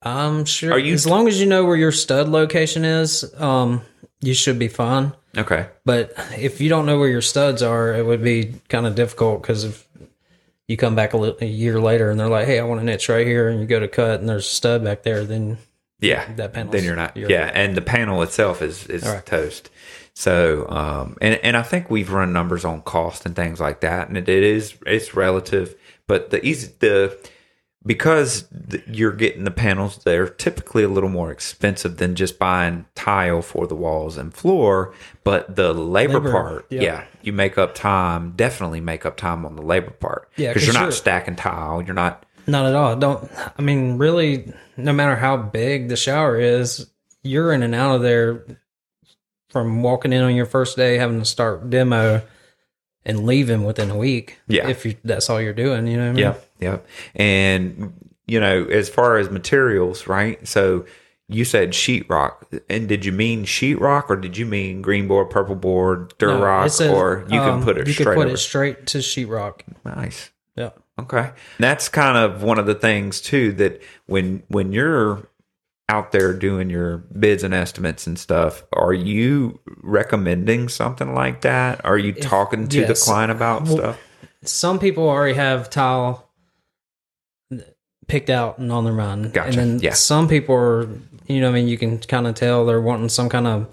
I'm 0.01 0.43
sure. 0.45 0.73
Are 0.73 0.79
you- 0.79 0.93
as 0.93 1.07
long 1.07 1.27
as 1.29 1.39
you 1.39 1.45
know 1.47 1.63
where 1.65 1.77
your 1.77 1.91
stud 1.93 2.27
location 2.27 2.83
is, 2.83 3.25
um, 3.39 3.81
you 4.21 4.33
should 4.33 4.59
be 4.59 4.67
fine. 4.67 5.13
Okay, 5.37 5.67
But 5.85 6.13
if 6.35 6.59
you 6.61 6.67
don't 6.67 6.87
know 6.87 6.97
where 6.97 7.09
your 7.09 7.21
studs 7.21 7.61
are, 7.61 7.93
it 7.93 8.03
would 8.03 8.23
be 8.23 8.55
kind 8.69 8.87
of 8.87 8.95
difficult 8.95 9.43
because 9.43 9.63
if 9.65 9.86
you 10.67 10.77
come 10.77 10.95
back 10.95 11.13
a, 11.13 11.17
li- 11.17 11.35
a 11.41 11.45
year 11.45 11.79
later 11.79 12.09
and 12.09 12.19
they're 12.19 12.27
like, 12.27 12.45
"Hey, 12.45 12.59
I 12.59 12.63
want 12.63 12.81
a 12.81 12.83
niche 12.83 13.09
right 13.09 13.25
here," 13.25 13.49
and 13.49 13.59
you 13.59 13.65
go 13.65 13.79
to 13.79 13.87
cut 13.87 14.19
and 14.19 14.27
there's 14.29 14.45
a 14.45 14.49
stud 14.49 14.83
back 14.83 15.03
there, 15.03 15.23
then 15.23 15.57
yeah, 15.99 16.31
that 16.35 16.53
panel. 16.53 16.71
then 16.71 16.83
you're 16.83 16.95
not. 16.95 17.15
yeah, 17.17 17.49
and 17.53 17.75
the 17.75 17.81
panel 17.81 18.21
itself 18.21 18.61
is 18.61 18.85
is 18.87 19.03
Alright. 19.03 19.25
toast. 19.25 19.69
So, 20.13 20.67
um, 20.69 21.15
and 21.21 21.35
and 21.43 21.55
I 21.55 21.61
think 21.61 21.89
we've 21.89 22.11
run 22.11 22.33
numbers 22.33 22.65
on 22.65 22.81
cost 22.81 23.25
and 23.25 23.35
things 23.35 23.59
like 23.59 23.81
that, 23.81 24.07
and 24.07 24.17
it, 24.17 24.27
it 24.27 24.43
is 24.43 24.75
it's 24.85 25.15
relative, 25.15 25.75
but 26.07 26.31
the 26.31 26.43
easy 26.45 26.71
the 26.79 27.17
because 27.87 28.47
th- 28.69 28.83
you're 28.87 29.11
getting 29.13 29.43
the 29.45 29.51
panels, 29.51 29.97
they're 30.03 30.27
typically 30.29 30.83
a 30.83 30.87
little 30.89 31.09
more 31.09 31.31
expensive 31.31 31.97
than 31.97 32.13
just 32.15 32.37
buying 32.37 32.85
tile 32.93 33.41
for 33.41 33.65
the 33.65 33.75
walls 33.75 34.17
and 34.17 34.33
floor. 34.33 34.93
But 35.23 35.55
the 35.55 35.73
labor, 35.73 36.13
Labor, 36.15 36.31
part, 36.31 36.65
yep. 36.69 36.81
yeah, 36.83 37.03
you 37.23 37.33
make 37.33 37.57
up 37.57 37.73
time. 37.73 38.33
Definitely 38.35 38.81
make 38.81 39.05
up 39.05 39.17
time 39.17 39.45
on 39.45 39.55
the 39.55 39.61
labor 39.63 39.91
part. 39.91 40.29
Yeah, 40.35 40.49
because 40.49 40.61
'cause 40.63 40.67
you're 40.67 40.73
not 40.75 40.81
you're- 40.87 40.91
stacking 40.91 41.35
tile. 41.37 41.81
You're 41.81 41.95
not. 41.95 42.23
Not 42.45 42.65
at 42.65 42.75
all. 42.75 42.95
Don't. 42.95 43.29
I 43.57 43.61
mean, 43.61 43.97
really, 43.97 44.53
no 44.77 44.93
matter 44.93 45.15
how 45.17 45.35
big 45.35 45.89
the 45.89 45.97
shower 45.97 46.39
is, 46.39 46.89
you're 47.23 47.51
in 47.51 47.61
and 47.63 47.75
out 47.75 47.95
of 47.95 48.01
there 48.03 48.45
from 49.49 49.81
walking 49.81 50.13
in 50.13 50.23
on 50.23 50.35
your 50.35 50.45
first 50.45 50.77
day, 50.77 50.97
having 50.97 51.19
to 51.19 51.25
start 51.25 51.69
demo, 51.69 52.21
and 53.05 53.25
leaving 53.25 53.65
within 53.65 53.89
a 53.89 53.97
week. 53.97 54.39
Yeah. 54.47 54.67
if 54.69 54.85
you, 54.85 54.95
that's 55.03 55.29
all 55.29 55.41
you're 55.41 55.51
doing, 55.53 55.87
you 55.87 55.97
know. 55.97 56.03
What 56.03 56.09
I 56.09 56.13
mean? 56.13 56.23
Yeah, 56.23 56.33
yeah. 56.59 56.79
And 57.15 57.93
you 58.27 58.39
know, 58.39 58.65
as 58.65 58.89
far 58.89 59.17
as 59.17 59.29
materials, 59.29 60.07
right? 60.07 60.45
So 60.47 60.85
you 61.29 61.43
said 61.45 61.71
sheetrock, 61.71 62.61
and 62.69 62.87
did 62.87 63.05
you 63.05 63.11
mean 63.11 63.45
sheetrock 63.45 64.09
or 64.09 64.15
did 64.15 64.37
you 64.37 64.45
mean 64.45 64.81
green 64.81 65.07
board, 65.07 65.29
purple 65.29 65.55
board, 65.55 66.13
No, 66.21 66.39
Durock, 66.39 66.81
it 66.81 66.89
or 66.91 67.21
you 67.29 67.39
can 67.39 67.49
um, 67.49 67.63
put 67.63 67.77
it 67.77 67.87
you 67.87 67.93
straight 67.93 68.05
can 68.05 68.13
put 68.15 68.25
over? 68.25 68.33
it 68.33 68.37
straight 68.37 68.87
to 68.87 68.97
sheetrock. 68.99 69.61
nice. 69.85 70.31
Yeah. 70.55 70.71
Okay. 70.99 71.31
That's 71.59 71.89
kind 71.89 72.17
of 72.17 72.43
one 72.43 72.57
of 72.59 72.65
the 72.65 72.73
things 72.75 73.21
too 73.21 73.51
that 73.53 73.81
when 74.07 74.43
when 74.47 74.71
you're 74.73 75.27
out 75.89 76.11
there 76.11 76.33
doing 76.33 76.69
your 76.69 76.97
bids 76.97 77.43
and 77.43 77.53
estimates 77.53 78.07
and 78.07 78.17
stuff, 78.19 78.63
are 78.73 78.93
you 78.93 79.59
recommending 79.83 80.67
something 80.69 81.13
like 81.13 81.41
that? 81.41 81.85
Are 81.85 81.97
you 81.97 82.11
talking 82.13 82.67
to 82.67 82.85
the 82.85 82.93
client 82.93 83.31
about 83.31 83.63
Well, 83.63 83.77
stuff? 83.77 83.99
Some 84.43 84.79
people 84.79 85.07
already 85.07 85.35
have 85.35 85.69
tile 85.69 86.26
picked 88.07 88.29
out 88.29 88.57
and 88.57 88.71
on 88.71 88.83
the 88.85 88.91
run. 88.91 89.29
Gotcha. 89.31 89.47
And 89.47 89.57
then 89.57 89.79
Yeah. 89.79 89.93
some 89.93 90.27
people 90.27 90.55
are, 90.55 90.87
you 91.27 91.41
know, 91.41 91.49
I 91.49 91.51
mean, 91.51 91.67
you 91.67 91.77
can 91.77 91.99
kind 91.99 92.25
of 92.27 92.35
tell 92.35 92.65
they're 92.65 92.81
wanting 92.81 93.09
some 93.09 93.29
kind 93.29 93.45
of 93.47 93.67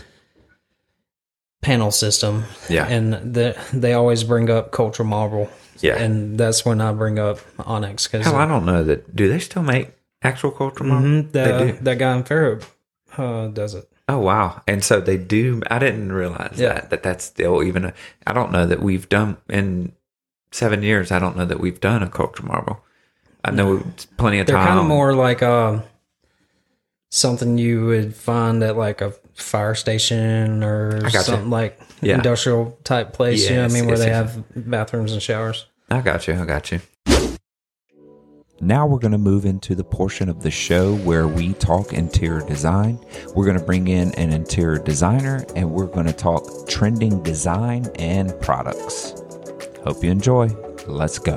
panel 1.62 1.90
system. 1.90 2.44
Yeah. 2.68 2.86
And 2.86 3.12
the, 3.34 3.56
they 3.72 3.92
always 3.94 4.24
bring 4.24 4.50
up 4.50 4.70
cultural 4.72 5.08
marble. 5.08 5.50
Yeah. 5.80 5.96
And 5.96 6.38
that's 6.38 6.64
when 6.64 6.80
I 6.80 6.92
bring 6.92 7.18
up 7.18 7.38
Onyx 7.58 8.06
because 8.06 8.26
Hell, 8.26 8.36
I 8.36 8.46
don't 8.46 8.64
know 8.64 8.84
that. 8.84 9.14
Do 9.14 9.28
they 9.28 9.38
still 9.38 9.62
make 9.62 9.90
actual 10.22 10.50
culture 10.50 10.84
marble? 10.84 11.22
They 11.30 11.72
do. 11.72 11.78
that 11.82 11.98
guy 11.98 12.16
in 12.16 12.22
Fairhope 12.24 12.64
uh, 13.18 13.48
does 13.48 13.74
it. 13.74 13.88
Oh 14.06 14.18
wow! 14.18 14.60
And 14.68 14.84
so 14.84 15.00
they 15.00 15.16
do. 15.16 15.62
I 15.70 15.78
didn't 15.78 16.12
realize 16.12 16.56
Yeah. 16.60 16.74
that 16.74 16.90
that 16.90 17.02
that's 17.02 17.24
still 17.24 17.62
even. 17.62 17.86
A, 17.86 17.94
I 18.26 18.34
don't 18.34 18.52
know 18.52 18.66
that 18.66 18.82
we've 18.82 19.08
done 19.08 19.38
in 19.48 19.92
seven 20.52 20.82
years. 20.82 21.10
I 21.10 21.18
don't 21.18 21.38
know 21.38 21.46
that 21.46 21.58
we've 21.58 21.80
done 21.80 22.02
a 22.02 22.08
culture 22.10 22.42
marble. 22.44 22.83
I 23.44 23.50
know 23.50 23.82
plenty 24.16 24.38
of 24.38 24.46
time. 24.46 24.54
They're 24.54 24.64
time. 24.64 24.68
kind 24.68 24.80
of 24.80 24.86
more 24.86 25.14
like 25.14 25.42
uh, 25.42 25.80
something 27.10 27.58
you 27.58 27.84
would 27.86 28.14
find 28.14 28.62
at 28.62 28.76
like 28.76 29.00
a 29.00 29.12
fire 29.34 29.74
station 29.74 30.62
or 30.64 31.00
gotcha. 31.02 31.22
something 31.22 31.50
like 31.50 31.78
Yeah. 32.00 32.16
industrial 32.16 32.78
type 32.84 33.12
place. 33.12 33.48
you 33.48 33.56
know 33.56 33.62
what 33.62 33.70
I 33.70 33.74
mean? 33.74 33.86
Where 33.86 33.96
yes, 33.96 34.04
they 34.04 34.10
yes. 34.10 34.34
have 34.34 34.70
bathrooms 34.70 35.12
and 35.12 35.20
showers. 35.22 35.66
I 35.90 36.00
got 36.00 36.26
you. 36.26 36.34
I 36.34 36.44
got 36.46 36.72
you. 36.72 36.80
Now 38.60 38.86
we're 38.86 39.00
going 39.00 39.12
to 39.12 39.18
move 39.18 39.44
into 39.44 39.74
the 39.74 39.84
portion 39.84 40.28
of 40.28 40.42
the 40.42 40.50
show 40.50 40.94
where 40.98 41.28
we 41.28 41.52
talk 41.54 41.92
interior 41.92 42.46
design. 42.46 42.98
We're 43.34 43.44
going 43.44 43.58
to 43.58 43.64
bring 43.64 43.88
in 43.88 44.14
an 44.14 44.32
interior 44.32 44.78
designer 44.78 45.44
and 45.54 45.70
we're 45.70 45.86
going 45.88 46.06
to 46.06 46.12
talk 46.12 46.68
trending 46.68 47.22
design 47.22 47.88
and 47.98 48.32
products. 48.40 49.14
Hope 49.84 50.02
you 50.02 50.10
enjoy. 50.10 50.46
Let's 50.86 51.18
go. 51.18 51.36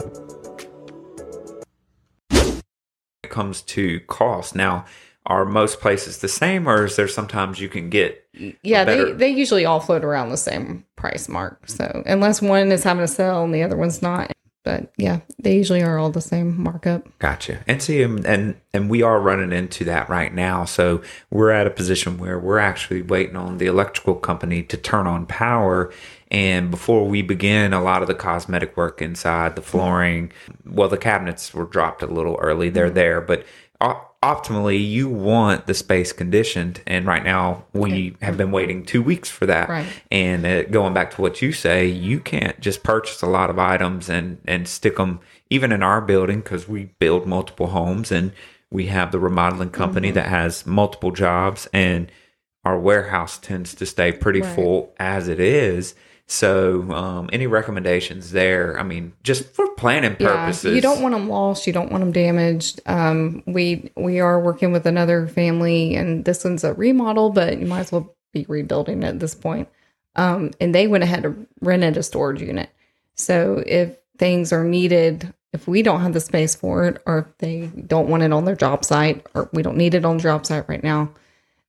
Comes 3.38 3.62
to 3.62 4.00
cost. 4.08 4.56
Now, 4.56 4.84
are 5.28 5.46
most 5.46 5.80
places 5.80 6.18
the 6.18 6.28
same, 6.28 6.68
or 6.68 6.86
is 6.86 6.96
there 6.96 7.08
sometimes 7.08 7.60
you 7.60 7.70
can 7.70 7.92
get? 7.92 8.28
Yeah, 8.64 8.84
they, 8.84 8.98
better- 8.98 9.14
they 9.14 9.30
usually 9.30 9.64
all 9.64 9.80
float 9.80 10.04
around 10.04 10.30
the 10.30 10.38
same 10.38 10.84
price 10.96 11.30
mark. 11.30 11.70
So 11.70 12.02
unless 12.08 12.42
one 12.42 12.72
is 12.72 12.84
having 12.84 13.04
a 13.04 13.08
sale 13.08 13.44
and 13.44 13.54
the 13.54 13.62
other 13.62 13.78
one's 13.78 14.02
not. 14.02 14.32
But 14.64 14.92
yeah, 14.98 15.20
they 15.42 15.56
usually 15.56 15.82
are 15.84 15.98
all 15.98 16.10
the 16.10 16.20
same 16.20 16.62
markup. 16.62 17.08
Gotcha. 17.20 17.64
And 17.68 17.82
see, 17.82 18.02
and 18.02 18.56
and 18.74 18.90
we 18.90 19.02
are 19.02 19.20
running 19.22 19.54
into 19.54 19.86
that 19.86 20.10
right 20.10 20.34
now. 20.34 20.66
So 20.66 21.02
we're 21.30 21.52
at 21.52 21.68
a 21.68 21.70
position 21.70 22.18
where 22.18 22.38
we're 22.40 22.60
actually 22.60 23.02
waiting 23.02 23.38
on 23.38 23.60
the 23.60 23.68
electrical 23.68 24.16
company 24.16 24.64
to 24.64 24.76
turn 24.76 25.08
on 25.08 25.26
power. 25.26 25.94
And 26.30 26.70
before 26.72 27.08
we 27.08 27.22
begin, 27.22 27.74
a 27.74 27.82
lot 27.82 28.02
of 28.02 28.08
the 28.08 28.14
cosmetic 28.16 28.76
work 28.76 29.02
inside 29.02 29.56
the 29.56 29.62
flooring, 29.62 30.32
well, 30.66 30.90
the 30.90 30.98
cabinets 30.98 31.54
were 31.54 31.66
dropped 31.66 32.02
a 32.04 32.08
little 32.08 32.36
early. 32.42 32.70
They're 32.70 32.90
there, 32.90 33.22
but 33.22 33.46
optimally, 34.24 34.90
you 34.90 35.08
want 35.08 35.68
the 35.68 35.74
space 35.74 36.12
conditioned. 36.12 36.82
And 36.88 37.06
right 37.06 37.24
now, 37.24 37.66
we 37.74 38.16
have 38.22 38.38
been 38.38 38.52
waiting 38.52 38.84
two 38.84 39.02
weeks 39.02 39.30
for 39.30 39.46
that. 39.46 39.70
Right. 39.70 39.88
And 40.12 40.46
uh, 40.46 40.64
going 40.64 40.94
back 40.94 41.12
to 41.12 41.22
what 41.22 41.42
you 41.42 41.52
say, 41.52 41.86
you 41.88 42.20
can't 42.20 42.60
just 42.60 42.84
purchase 42.84 43.22
a 43.22 43.28
lot 43.28 43.50
of 43.50 43.60
items 43.60 44.10
and 44.10 44.40
and 44.46 44.68
stick 44.68 44.98
them 44.98 45.20
even 45.50 45.72
in 45.72 45.84
our 45.84 46.02
building 46.02 46.40
because 46.42 46.68
we 46.68 46.86
build 47.00 47.26
multiple 47.26 47.68
homes 47.68 48.12
and 48.12 48.34
we 48.70 48.88
have 48.88 49.12
the 49.12 49.20
remodeling 49.20 49.70
company 49.70 50.12
that 50.12 50.28
has 50.28 50.66
multiple 50.66 51.12
jobs 51.12 51.70
and 51.72 52.12
our 52.66 52.78
warehouse 52.78 53.38
tends 53.38 53.74
to 53.76 53.86
stay 53.86 54.12
pretty 54.12 54.42
Right. 54.42 54.56
full 54.56 54.94
as 55.00 55.30
it 55.30 55.40
is. 55.40 55.96
So, 56.30 56.92
um, 56.92 57.30
any 57.32 57.48
recommendations 57.48 58.32
there? 58.32 58.78
I 58.78 58.84
mean, 58.84 59.14
just 59.24 59.46
for 59.54 59.66
planning 59.76 60.18
purposes, 60.18 60.66
Yeah, 60.66 60.72
you 60.74 60.82
don't 60.82 61.02
want 61.02 61.14
them 61.14 61.30
lost. 61.30 61.66
You 61.66 61.72
don't 61.72 61.90
want 61.90 62.02
them 62.02 62.12
damaged. 62.12 62.82
Um, 62.86 63.44
we 63.46 63.92
we 63.96 64.20
are 64.20 64.38
working 64.38 64.74
with 64.74 64.86
another 64.86 65.28
family, 65.28 65.96
and 65.96 66.26
this 66.26 66.44
one's 66.44 66.66
a 66.66 66.74
remodel, 66.74 67.30
but 67.30 67.60
you 67.60 67.66
might 67.66 67.80
as 67.80 67.92
well 67.94 68.14
be 68.34 68.46
rebuilding 68.50 69.06
at 69.06 69.22
this 69.22 69.36
point. 69.36 69.70
Um, 70.18 70.52
and 70.60 70.76
they 70.76 70.88
went 70.88 71.06
ahead 71.06 71.26
and 71.26 71.48
rented 71.62 71.96
a 71.96 72.04
storage 72.04 72.42
unit. 72.42 72.70
So 73.16 73.64
if 73.66 73.96
things 74.18 74.52
are 74.52 74.66
needed, 74.66 75.34
if 75.54 75.66
we 75.66 75.82
don't 75.82 76.02
have 76.02 76.14
the 76.14 76.20
space 76.20 76.56
for 76.56 76.86
it, 76.86 77.02
or 77.06 77.20
if 77.20 77.38
they 77.38 77.68
don't 77.68 78.10
want 78.10 78.24
it 78.24 78.34
on 78.34 78.44
their 78.44 78.56
job 78.56 78.84
site, 78.84 79.26
or 79.34 79.50
we 79.54 79.64
don't 79.64 79.78
need 79.78 79.94
it 79.94 80.04
on 80.04 80.18
the 80.18 80.24
job 80.24 80.46
site 80.46 80.68
right 80.68 80.84
now, 80.84 81.10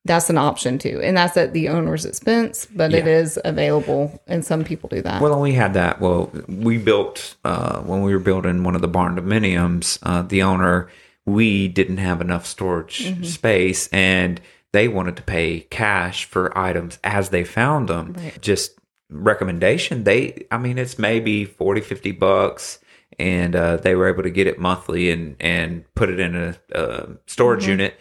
that's 0.09 0.29
an 0.29 0.37
option 0.37 0.77
too. 0.77 0.99
And 1.01 1.15
that's 1.15 1.37
at 1.37 1.53
the 1.53 1.69
owner's 1.69 2.03
expense, 2.03 2.67
but 2.75 2.93
it 2.93 3.05
Yeah. 3.05 3.19
is 3.21 3.39
available, 3.45 4.21
and 4.27 4.43
some 4.43 4.63
people 4.65 4.89
do 4.89 5.01
that. 5.03 5.21
Well, 5.21 5.39
we 5.39 5.53
had 5.53 5.73
that. 5.75 6.01
Well, 6.01 6.31
we 6.49 6.77
built 6.77 7.35
uh, 7.45 7.79
when 7.81 8.01
we 8.01 8.11
were 8.13 8.19
building 8.19 8.63
one 8.63 8.75
of 8.75 8.81
the 8.81 8.89
barndominiums. 8.89 9.99
Uh, 10.03 10.23
the 10.23 10.41
owner, 10.43 10.89
we 11.25 11.67
didn't 11.69 11.97
have 11.97 12.19
enough 12.21 12.45
storage 12.45 13.05
Mm-hmm. 13.05 13.23
space, 13.23 13.87
and 13.93 14.41
they 14.73 14.87
wanted 14.87 15.15
to 15.15 15.21
pay 15.23 15.61
cash 15.69 16.25
for 16.25 16.55
items 16.57 16.99
as 17.03 17.29
they 17.29 17.43
found 17.43 17.87
them. 17.87 18.13
Right. 18.17 18.41
Just 18.41 18.77
recommendation. 19.11 20.03
They, 20.03 20.45
I 20.51 20.57
mean, 20.57 20.77
it's 20.77 20.99
maybe 20.99 21.45
40, 21.45 21.81
50 21.81 22.11
bucks. 22.11 22.79
And 23.17 23.53
uh, 23.55 23.77
they 23.77 23.95
were 23.95 24.07
able 24.07 24.23
to 24.23 24.29
get 24.29 24.47
it 24.47 24.59
monthly 24.59 25.09
and, 25.11 25.35
and 25.41 25.83
put 25.93 26.09
it 26.09 26.19
in 26.21 26.35
a, 26.35 26.55
a 26.73 27.07
storage 27.25 27.63
Mm-hmm. 27.63 27.71
unit. 27.71 27.93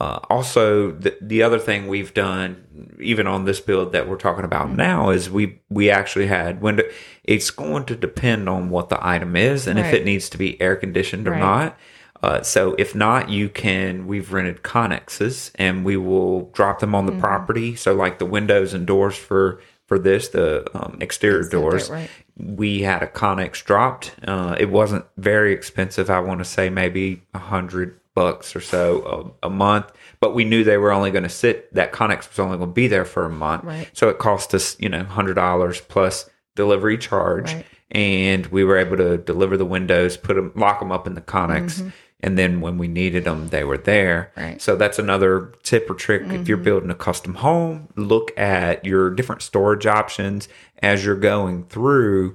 Uh, 0.00 0.20
also, 0.30 0.92
the, 0.92 1.16
the 1.20 1.42
other 1.42 1.58
thing 1.58 1.88
we've 1.88 2.14
done, 2.14 2.96
even 3.00 3.26
on 3.26 3.44
this 3.46 3.58
build 3.60 3.90
that 3.92 4.08
we're 4.08 4.16
talking 4.16 4.44
about 4.44 4.68
Mm-hmm. 4.68 4.76
now, 4.76 5.10
is 5.10 5.28
we 5.28 5.60
we 5.68 5.90
actually 5.90 6.28
had 6.28 6.60
window. 6.62 6.84
It's 7.24 7.50
going 7.50 7.84
to 7.86 7.96
depend 7.96 8.48
on 8.48 8.70
what 8.70 8.90
the 8.90 8.98
item 9.06 9.34
is 9.34 9.66
and 9.66 9.78
if 9.78 9.92
it 9.92 10.04
needs 10.04 10.28
to 10.30 10.38
be 10.38 10.60
air 10.60 10.76
conditioned 10.76 11.26
or 11.26 11.32
Right. 11.32 11.40
not. 11.40 11.76
Uh, 12.22 12.42
so 12.42 12.74
if 12.78 12.94
not, 12.94 13.28
you 13.28 13.48
can. 13.48 14.06
We've 14.06 14.32
rented 14.32 14.62
Conexes 14.62 15.50
and 15.56 15.84
we 15.84 15.96
will 15.96 16.50
drop 16.52 16.78
them 16.78 16.94
on 16.94 17.06
Mm-hmm. 17.06 17.16
the 17.16 17.20
property. 17.20 17.74
So 17.76 17.92
like 17.94 18.18
the 18.20 18.26
windows 18.26 18.74
and 18.74 18.86
doors 18.86 19.16
for 19.16 19.60
for 19.86 19.98
this, 19.98 20.28
the 20.28 20.64
um, 20.74 20.98
exterior 21.00 21.48
doors 21.48 21.88
right. 21.90 22.10
we 22.36 22.82
had 22.82 23.02
a 23.02 23.06
Conex 23.06 23.64
dropped. 23.64 24.14
Uh, 24.22 24.54
it 24.60 24.68
wasn't 24.70 25.06
very 25.16 25.52
expensive. 25.54 26.10
I 26.10 26.20
want 26.20 26.38
to 26.40 26.44
say 26.44 26.68
maybe 26.70 27.22
a 27.34 27.38
hundred 27.38 27.98
bucks 28.18 28.56
or 28.56 28.60
so 28.60 29.32
a, 29.42 29.46
a 29.46 29.50
month, 29.50 29.86
but 30.20 30.34
we 30.34 30.44
knew 30.44 30.64
they 30.64 30.76
were 30.78 30.92
only 30.92 31.10
going 31.10 31.22
to 31.22 31.28
sit. 31.28 31.72
That 31.74 31.92
Conex 31.92 32.28
was 32.30 32.38
only 32.38 32.56
going 32.58 32.70
to 32.70 32.74
be 32.74 32.88
there 32.88 33.04
for 33.04 33.24
a 33.24 33.30
month, 33.30 33.64
Right. 33.64 33.88
so 33.92 34.08
it 34.08 34.18
cost 34.18 34.54
us, 34.54 34.76
you 34.80 34.88
know, 34.88 35.04
hundred 35.04 35.34
dollars 35.34 35.80
plus 35.80 36.28
delivery 36.56 36.98
charge, 36.98 37.52
Right. 37.54 37.66
and 37.92 38.46
we 38.46 38.64
were 38.64 38.76
able 38.76 38.96
to 38.96 39.18
deliver 39.18 39.56
the 39.56 39.64
windows, 39.64 40.16
put 40.16 40.34
them, 40.34 40.52
lock 40.54 40.80
them 40.80 40.90
up 40.92 41.06
in 41.06 41.14
the 41.14 41.20
Conex. 41.20 41.90
And 42.20 42.36
then 42.36 42.60
when 42.60 42.78
we 42.78 42.88
needed 42.88 43.22
them, 43.22 43.48
they 43.50 43.62
were 43.62 43.78
there. 43.78 44.32
Mm-hmm. 44.32 44.40
Right. 44.40 44.50
Mm-hmm. 44.54 44.58
So 44.58 44.74
that's 44.74 44.98
another 44.98 45.52
tip 45.62 45.88
or 45.88 45.94
trick. 45.94 46.22
If 46.32 46.48
you're 46.48 46.56
building 46.56 46.90
a 46.90 46.96
custom 46.96 47.34
home, 47.34 47.86
look 47.94 48.36
at 48.36 48.84
your 48.84 49.10
different 49.10 49.42
storage 49.42 49.86
options 49.86 50.48
as 50.82 51.04
you're 51.04 51.14
going 51.32 51.66
through. 51.66 52.34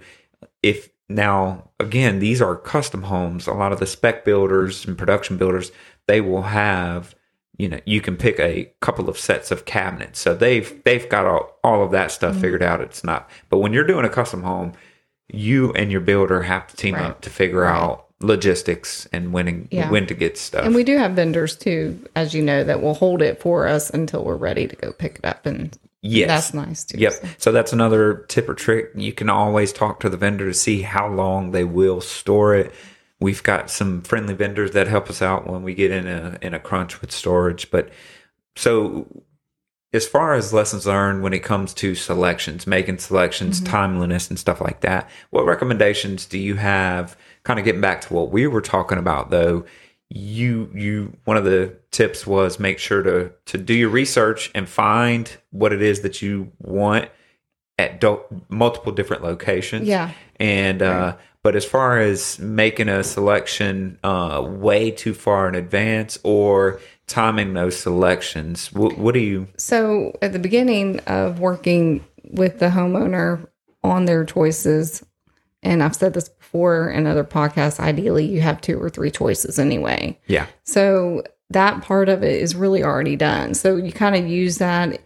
If 0.61 0.87
now, 1.09 1.69
again, 1.79 2.19
these 2.19 2.41
are 2.41 2.55
custom 2.55 3.03
homes. 3.03 3.47
A 3.47 3.53
lot 3.53 3.71
of 3.71 3.79
the 3.79 3.85
spec 3.87 4.25
builders 4.25 4.85
and 4.85 4.97
production 4.97 5.37
builders, 5.37 5.71
they 6.07 6.21
will 6.21 6.43
have, 6.43 7.13
you 7.57 7.69
know, 7.69 7.79
you 7.85 8.01
can 8.01 8.15
pick 8.17 8.39
a 8.39 8.71
couple 8.81 9.09
of 9.09 9.17
sets 9.19 9.51
of 9.51 9.65
cabinets. 9.65 10.19
So 10.19 10.33
they've 10.33 10.81
they've 10.83 11.07
got 11.09 11.25
all, 11.25 11.59
all 11.63 11.83
of 11.83 11.91
that 11.91 12.07
Mm-hmm. 12.07 12.13
stuff 12.15 12.37
figured 12.37 12.63
out. 12.63 12.81
It's 12.81 13.03
not, 13.03 13.29
but 13.49 13.59
when 13.59 13.73
you're 13.73 13.85
doing 13.87 14.05
a 14.05 14.09
custom 14.09 14.43
home, 14.43 14.73
you 15.31 15.71
and 15.73 15.91
your 15.91 16.01
builder 16.01 16.43
have 16.43 16.67
to 16.67 16.75
team 16.75 16.95
Right. 16.95 17.05
up 17.05 17.21
to 17.21 17.29
figure 17.29 17.61
Right. 17.61 17.75
out 17.75 18.05
logistics 18.21 19.07
and 19.11 19.33
when 19.33 19.67
Yeah. 19.71 19.89
when 19.89 20.07
to 20.07 20.13
get 20.13 20.37
stuff. 20.37 20.65
And 20.65 20.73
we 20.75 20.83
do 20.83 20.97
have 20.97 21.11
vendors 21.11 21.55
too, 21.55 21.99
as 22.15 22.33
you 22.33 22.41
know, 22.41 22.63
that 22.63 22.81
will 22.81 22.93
hold 22.93 23.21
it 23.21 23.41
for 23.41 23.67
us 23.67 23.89
until 23.89 24.23
we're 24.23 24.35
ready 24.35 24.67
to 24.67 24.75
go 24.75 24.91
pick 24.93 25.15
it 25.19 25.25
up. 25.25 25.45
And 25.45 25.77
yes, 26.03 26.27
that's 26.27 26.53
nice 26.53 26.83
too. 26.83 26.97
Yep. 26.99 27.13
So, 27.13 27.27
So 27.37 27.51
that's 27.51 27.73
another 27.73 28.25
tip 28.27 28.47
or 28.47 28.53
trick. 28.53 28.91
You 28.95 29.13
can 29.13 29.29
always 29.29 29.73
talk 29.73 29.99
to 30.01 30.09
the 30.09 30.17
vendor 30.17 30.45
to 30.45 30.53
see 30.53 30.81
how 30.81 31.07
long 31.07 31.51
they 31.51 31.63
will 31.63 32.01
store 32.01 32.55
it. 32.55 32.71
We've 33.19 33.41
got 33.41 33.69
some 33.69 34.01
friendly 34.01 34.33
vendors 34.33 34.71
that 34.71 34.87
help 34.87 35.09
us 35.09 35.21
out 35.21 35.47
when 35.47 35.63
we 35.63 35.73
get 35.73 35.91
in 35.91 36.07
a 36.07 36.37
in 36.41 36.53
a 36.53 36.59
crunch 36.59 37.01
with 37.01 37.11
storage. 37.11 37.71
But 37.71 37.89
so 38.55 39.07
as 39.93 40.07
far 40.07 40.33
as 40.33 40.51
lessons 40.51 40.87
learned 40.87 41.21
when 41.21 41.33
it 41.33 41.43
comes 41.43 41.73
to 41.75 41.95
selections, 41.95 42.65
making 42.65 42.97
selections, 42.97 43.61
mm-hmm. 43.61 43.71
timeliness 43.71 44.29
and 44.29 44.39
stuff 44.39 44.59
like 44.59 44.81
that, 44.81 45.09
what 45.29 45.45
recommendations 45.45 46.25
do 46.25 46.39
you 46.39 46.55
have? 46.55 47.15
Kind 47.43 47.59
of 47.59 47.65
getting 47.65 47.81
back 47.81 48.01
to 48.01 48.13
what 48.13 48.31
we 48.31 48.47
were 48.47 48.61
talking 48.61 48.97
about 48.97 49.29
though, 49.29 49.65
you 50.15 50.69
you 50.75 51.17
one 51.23 51.37
of 51.37 51.43
the 51.43 51.75
tips 51.89 52.27
was 52.27 52.59
make 52.59 52.77
sure 52.77 53.01
to 53.01 53.31
to 53.45 53.57
do 53.57 53.73
your 53.73 53.89
research 53.89 54.51
and 54.53 54.69
find 54.69 55.37
what 55.49 55.73
it 55.73 55.81
is 55.81 56.01
that 56.01 56.21
you 56.21 56.51
want 56.59 57.09
at 57.79 57.99
do- 57.99 58.21
multiple 58.47 58.91
different 58.91 59.23
locations. 59.23 59.87
Yeah. 59.87 60.11
And 60.39 60.83
uh 60.83 61.17
but 61.41 61.55
as 61.55 61.65
far 61.65 61.97
as 61.97 62.37
making 62.37 62.89
a 62.89 63.03
selection 63.03 63.97
uh 64.03 64.43
way 64.45 64.91
too 64.91 65.15
far 65.15 65.49
in 65.49 65.55
advance 65.55 66.19
or 66.23 66.79
timing 67.07 67.53
those 67.53 67.75
selections, 67.75 68.71
what, 68.71 68.99
what 68.99 69.15
do 69.15 69.19
you 69.19 69.47
So 69.57 70.15
at 70.21 70.31
the 70.31 70.39
beginning 70.39 70.99
of 71.01 71.39
working 71.39 72.05
with 72.23 72.59
the 72.59 72.67
homeowner 72.67 73.47
on 73.83 74.05
their 74.05 74.25
choices, 74.25 75.03
and 75.63 75.81
I've 75.81 75.95
said 75.95 76.13
this 76.13 76.29
before 76.53 76.89
another 76.89 77.23
podcast, 77.23 77.79
ideally 77.79 78.25
you 78.25 78.39
have 78.39 78.61
two 78.61 78.79
or 78.79 78.87
three 78.87 79.09
choices 79.09 79.57
anyway. 79.57 80.19
Yeah. 80.27 80.45
So 80.65 81.23
that 81.49 81.81
part 81.81 82.09
of 82.09 82.21
it 82.21 82.39
is 82.39 82.53
really 82.55 82.83
already 82.83 83.15
done. 83.15 83.55
So 83.55 83.75
you 83.75 83.91
kind 83.91 84.15
of 84.15 84.27
use 84.27 84.59
that. 84.59 85.01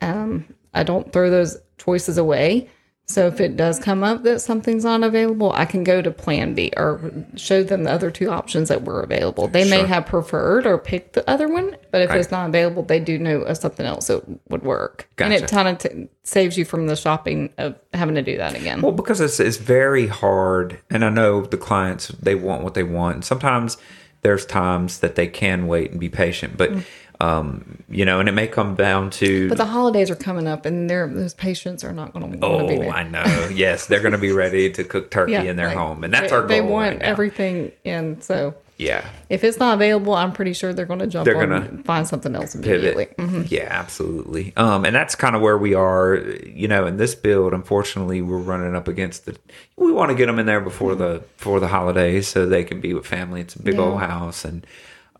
Um, 0.00 0.44
I 0.72 0.84
don't 0.84 1.12
throw 1.12 1.30
those 1.30 1.58
choices 1.78 2.16
away. 2.16 2.70
So 3.06 3.26
if 3.26 3.38
it 3.38 3.56
does 3.56 3.78
come 3.78 4.02
up 4.02 4.22
that 4.22 4.40
something's 4.40 4.84
not 4.84 5.02
available, 5.02 5.52
I 5.52 5.66
can 5.66 5.84
go 5.84 6.00
to 6.00 6.10
plan 6.10 6.54
B 6.54 6.72
or 6.74 7.12
show 7.36 7.62
them 7.62 7.84
the 7.84 7.92
other 7.92 8.10
two 8.10 8.30
options 8.30 8.70
that 8.70 8.84
were 8.84 9.02
available. 9.02 9.46
They 9.46 9.68
may 9.68 9.84
have 9.84 10.06
preferred 10.06 10.66
or 10.66 10.78
picked 10.78 11.12
the 11.12 11.28
other 11.28 11.46
one, 11.46 11.76
but 11.90 12.00
if 12.00 12.08
Right. 12.08 12.18
it's 12.18 12.30
not 12.30 12.48
available, 12.48 12.82
they 12.82 13.00
do 13.00 13.18
know 13.18 13.42
of 13.42 13.58
something 13.58 13.84
else 13.84 14.06
that 14.06 14.22
would 14.48 14.62
work. 14.62 15.06
And 15.18 15.34
it 15.34 15.50
kind 15.50 15.68
of 15.68 15.78
t- 15.78 16.08
saves 16.22 16.56
you 16.56 16.64
from 16.64 16.86
the 16.86 16.96
shopping 16.96 17.50
of 17.58 17.74
having 17.92 18.14
to 18.14 18.22
do 18.22 18.38
that 18.38 18.56
again. 18.56 18.80
Well, 18.80 18.92
because 18.92 19.20
it's 19.20 19.38
it's 19.38 19.58
very 19.58 20.06
hard, 20.06 20.78
and 20.88 21.04
I 21.04 21.10
know 21.10 21.42
the 21.42 21.58
clients 21.58 22.08
they 22.08 22.34
want 22.34 22.64
what 22.64 22.72
they 22.72 22.84
want. 22.84 23.16
And 23.16 23.24
sometimes 23.24 23.76
there's 24.22 24.46
times 24.46 25.00
that 25.00 25.14
they 25.14 25.26
can 25.26 25.66
wait 25.66 25.90
and 25.90 26.00
be 26.00 26.08
patient, 26.08 26.56
but 26.56 26.72
mm. 26.72 26.82
Um, 27.24 27.82
you 27.88 28.04
know, 28.04 28.20
and 28.20 28.28
it 28.28 28.32
may 28.32 28.46
come 28.46 28.74
down 28.74 29.10
to 29.10 29.48
but 29.48 29.58
the 29.58 29.64
holidays 29.64 30.10
are 30.10 30.16
coming 30.16 30.46
up, 30.46 30.66
and 30.66 30.90
those 30.90 31.34
patients 31.34 31.84
are 31.84 31.92
not 31.92 32.12
going 32.12 32.30
to 32.32 32.38
to 32.38 32.44
oh, 32.44 32.66
be 32.66 32.76
there. 32.76 32.90
I 32.90 33.02
know, 33.04 33.48
yes, 33.52 33.86
they're 33.86 34.00
going 34.00 34.12
to 34.12 34.18
be 34.18 34.32
ready 34.32 34.70
to 34.72 34.84
cook 34.84 35.10
turkey 35.10 35.34
in 35.34 35.56
their 35.56 35.68
like, 35.68 35.76
home, 35.76 36.04
and 36.04 36.12
that's 36.12 36.30
they, 36.30 36.36
our 36.36 36.42
goal. 36.42 36.48
They 36.48 36.60
want 36.60 36.94
right 36.94 37.02
everything 37.02 37.72
in. 37.84 38.20
So 38.20 38.54
yeah, 38.76 39.08
if 39.30 39.44
it's 39.44 39.58
not 39.58 39.74
available, 39.74 40.14
I'm 40.14 40.32
pretty 40.32 40.52
sure 40.52 40.72
they're 40.72 40.84
going 40.86 40.98
to 41.00 41.06
jump 41.06 41.24
They're 41.24 41.34
gonna 41.34 41.82
find 41.84 42.06
something 42.06 42.34
else 42.34 42.54
immediately. 42.54 43.06
Mhm. 43.18 43.48
Yeah, 43.48 43.68
absolutely. 43.70 44.52
Um, 44.56 44.84
and 44.84 44.94
that's 44.94 45.14
kind 45.14 45.36
of 45.36 45.42
where 45.42 45.56
we 45.56 45.74
are. 45.74 46.16
You 46.44 46.66
know, 46.66 46.86
in 46.86 46.96
this 46.96 47.14
build, 47.14 47.52
unfortunately, 47.54 48.20
we're 48.20 48.38
running 48.38 48.74
up 48.74 48.88
against 48.88 49.26
the. 49.26 49.36
We 49.76 49.92
want 49.92 50.10
to 50.10 50.16
get 50.16 50.26
them 50.26 50.38
in 50.38 50.46
there 50.46 50.60
before 50.60 50.96
the 50.96 51.22
before 51.36 51.60
the 51.60 51.68
holidays 51.68 52.26
so 52.26 52.46
they 52.46 52.64
can 52.64 52.80
be 52.80 52.94
with 52.94 53.06
family. 53.06 53.40
It's 53.40 53.54
a 53.54 53.62
big 53.62 53.74
Yeah. 53.74 53.82
old 53.82 54.00
house, 54.00 54.44
and 54.44 54.66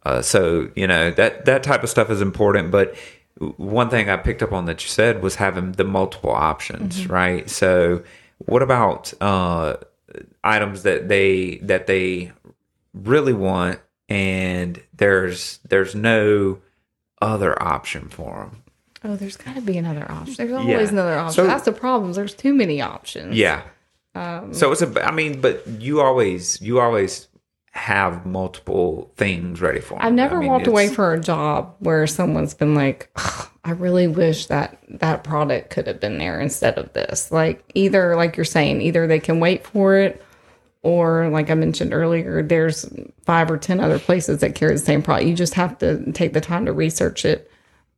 uh, 0.04 0.22
so 0.22 0.68
you 0.74 0.86
know 0.86 1.10
that 1.12 1.44
that 1.46 1.62
type 1.62 1.82
of 1.82 1.88
stuff 1.90 2.10
is 2.10 2.20
important. 2.20 2.70
But 2.70 2.96
one 3.56 3.90
thing 3.90 4.08
I 4.08 4.16
picked 4.16 4.42
up 4.42 4.52
on 4.52 4.66
that 4.66 4.82
you 4.84 4.88
said 4.88 5.22
was 5.22 5.36
having 5.36 5.72
the 5.72 5.84
multiple 5.84 6.30
options, 6.30 7.06
right? 7.08 7.48
So, 7.50 8.02
what 8.38 8.62
about 8.62 9.12
uh, 9.20 9.76
items 10.42 10.82
that 10.84 11.08
they 11.08 11.56
that 11.62 11.86
they 11.86 12.32
really 12.92 13.32
want, 13.32 13.80
and 14.08 14.80
there's 14.96 15.58
there's 15.68 15.94
no 15.94 16.58
other 17.20 17.60
option 17.62 18.08
for 18.08 18.50
them. 18.50 18.62
Oh, 19.06 19.16
there's 19.16 19.36
got 19.36 19.54
to 19.54 19.60
be 19.60 19.76
another 19.76 20.10
option. 20.10 20.34
There's 20.36 20.52
always 20.52 20.68
Yeah. 20.68 20.88
another 20.92 21.18
option. 21.18 21.34
So- 21.34 21.46
That's 21.46 21.64
the 21.64 21.72
problem. 21.72 22.12
There's 22.14 22.34
too 22.34 22.54
many 22.54 22.80
options. 22.80 23.36
Yeah. 23.36 23.62
Um, 24.14 24.54
So 24.54 24.70
it's 24.72 24.80
a. 24.80 25.06
I 25.06 25.10
mean, 25.10 25.40
but 25.40 25.66
you 25.80 26.00
always 26.00 26.60
you 26.62 26.80
always 26.80 27.28
have 27.84 28.24
multiple 28.24 29.12
things 29.14 29.60
ready 29.60 29.78
for. 29.78 29.96
'em. 29.96 30.00
I've 30.06 30.14
never 30.14 30.36
I 30.36 30.40
mean, 30.40 30.48
walked 30.48 30.66
away 30.66 30.88
for 30.88 31.12
a 31.12 31.20
job 31.20 31.74
where 31.80 32.06
someone's 32.06 32.54
been 32.54 32.74
like, 32.74 33.10
I 33.64 33.72
really 33.72 34.06
wish 34.06 34.46
that 34.46 34.78
that 34.88 35.22
product 35.22 35.68
could 35.68 35.86
have 35.86 36.00
been 36.00 36.16
there 36.16 36.40
instead 36.40 36.78
of 36.78 36.94
this. 36.94 37.30
Like, 37.30 37.62
either, 37.74 38.16
like 38.16 38.38
you're 38.38 38.44
saying, 38.44 38.80
either 38.80 39.06
they 39.06 39.20
can 39.20 39.38
wait 39.38 39.66
for 39.66 39.96
it, 39.98 40.22
or 40.82 41.28
like 41.28 41.50
I 41.50 41.54
mentioned 41.54 41.92
earlier, 41.92 42.42
there's 42.42 42.88
five 43.26 43.50
or 43.50 43.58
10 43.58 43.80
other 43.80 43.98
places 43.98 44.38
that 44.40 44.54
carry 44.54 44.72
the 44.72 44.78
same 44.78 45.02
product. 45.02 45.28
You 45.28 45.34
just 45.34 45.52
have 45.52 45.76
to 45.80 46.10
take 46.12 46.32
the 46.32 46.40
time 46.40 46.64
to 46.64 46.72
research 46.72 47.26
it 47.26 47.50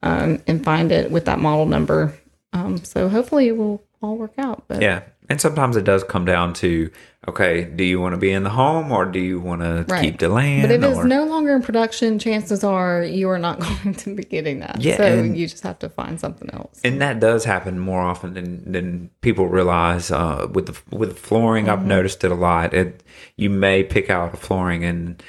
um, 0.03 0.43
and 0.49 0.65
find 0.65 0.91
it 0.91 1.13
with 1.13 1.27
that 1.27 1.39
model 1.39 1.67
number. 1.67 2.13
Um, 2.53 2.83
so 2.83 3.09
hopefully 3.09 3.47
it 3.47 3.57
will 3.57 3.85
all 4.03 4.17
work 4.17 4.35
out. 4.37 4.65
But 4.67 4.83
Yeah, 4.83 5.03
and 5.29 5.41
sometimes 5.41 5.77
it 5.77 5.85
does 5.85 6.05
come 6.05 6.25
down 6.25 6.53
to 6.55 6.91
okay, 7.29 7.65
do 7.65 7.83
you 7.83 8.01
want 8.01 8.13
to 8.15 8.17
be 8.17 8.31
in 8.31 8.45
the 8.45 8.51
home 8.51 8.93
or 8.93 9.05
do 9.05 9.19
you 9.19 9.41
want 9.41 9.61
to 9.61 9.85
Right. 9.89 10.01
keep 10.01 10.21
the 10.21 10.29
land? 10.29 10.63
But 10.63 10.71
if 10.71 10.83
it's 10.85 11.05
no 11.05 11.25
longer 11.25 11.57
in 11.57 11.63
production, 11.63 12.21
chances 12.21 12.63
are 12.63 13.03
you 13.03 13.29
are 13.31 13.39
not 13.39 13.59
going 13.83 13.95
to 13.95 14.15
be 14.15 14.23
getting 14.23 14.61
that. 14.61 14.81
Yeah, 14.81 14.97
so 14.97 15.23
you 15.25 15.49
just 15.49 15.65
have 15.65 15.81
to 15.81 15.89
find 15.89 16.21
something 16.21 16.49
else. 16.53 16.81
and 16.85 17.01
that 17.03 17.19
does 17.19 17.45
happen 17.45 17.81
more 17.81 18.01
often 18.01 18.35
than 18.35 18.71
than 18.71 19.11
people 19.23 19.49
realize. 19.49 20.13
Uh, 20.13 20.47
with 20.53 20.67
the 20.67 20.97
with 20.97 21.19
flooring, 21.19 21.69
I've 21.69 21.85
noticed 21.85 22.23
it 22.23 22.31
a 22.31 22.35
lot. 22.37 22.73
It 22.75 23.03
you 23.37 23.51
may 23.51 23.83
pick 23.83 24.09
out 24.09 24.33
a 24.33 24.37
flooring, 24.37 24.85
and 24.85 25.21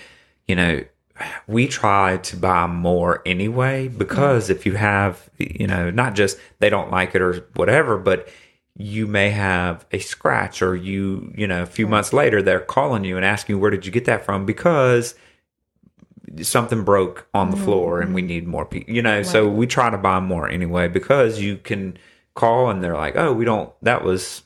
you 0.47 0.55
know 0.55 0.83
we 1.47 1.67
try 1.67 2.17
to 2.17 2.37
buy 2.37 2.67
more 2.67 3.23
anyway 3.25 3.87
because 3.87 4.51
if 4.51 4.67
you 4.67 4.73
have 4.75 5.31
you 5.39 5.65
know 5.65 5.89
not 5.89 6.13
just 6.13 6.37
they 6.59 6.69
don't 6.69 6.91
like 6.91 7.15
it 7.15 7.23
or 7.23 7.43
whatever, 7.55 7.97
but 7.97 8.29
you 8.79 9.07
may 9.07 9.31
have 9.31 9.85
a 9.91 9.97
scratch 9.99 10.61
or 10.61 10.75
you 10.75 11.33
you 11.35 11.47
know 11.47 11.63
a 11.63 11.65
few 11.65 11.87
months 11.87 12.13
later 12.13 12.41
they're 12.43 12.59
calling 12.59 13.03
you 13.03 13.17
and 13.17 13.25
asking 13.25 13.55
you 13.55 13.59
where 13.59 13.71
did 13.71 13.85
you 13.85 13.91
get 13.91 14.05
that 14.05 14.23
from? 14.23 14.45
Because 14.45 15.15
something 16.41 16.83
broke 16.83 17.27
on 17.33 17.49
the 17.51 17.57
floor 17.57 18.01
and 18.01 18.13
we 18.13 18.21
need 18.21 18.45
more 18.45 18.65
people 18.65 18.93
you 18.93 19.01
know 19.01 19.23
so 19.23 19.47
we 19.47 19.65
try 19.65 19.89
to 19.89 19.97
buy 19.97 20.19
more 20.19 20.47
anyway 20.47 20.85
because 20.87 21.39
you 21.39 21.55
can 21.55 21.97
call 22.35 22.69
and 22.69 22.83
they're 22.83 22.97
like 22.97 23.15
oh 23.15 23.31
we 23.31 23.45
don't 23.45 23.71
that 23.81 24.03
was 24.03 24.43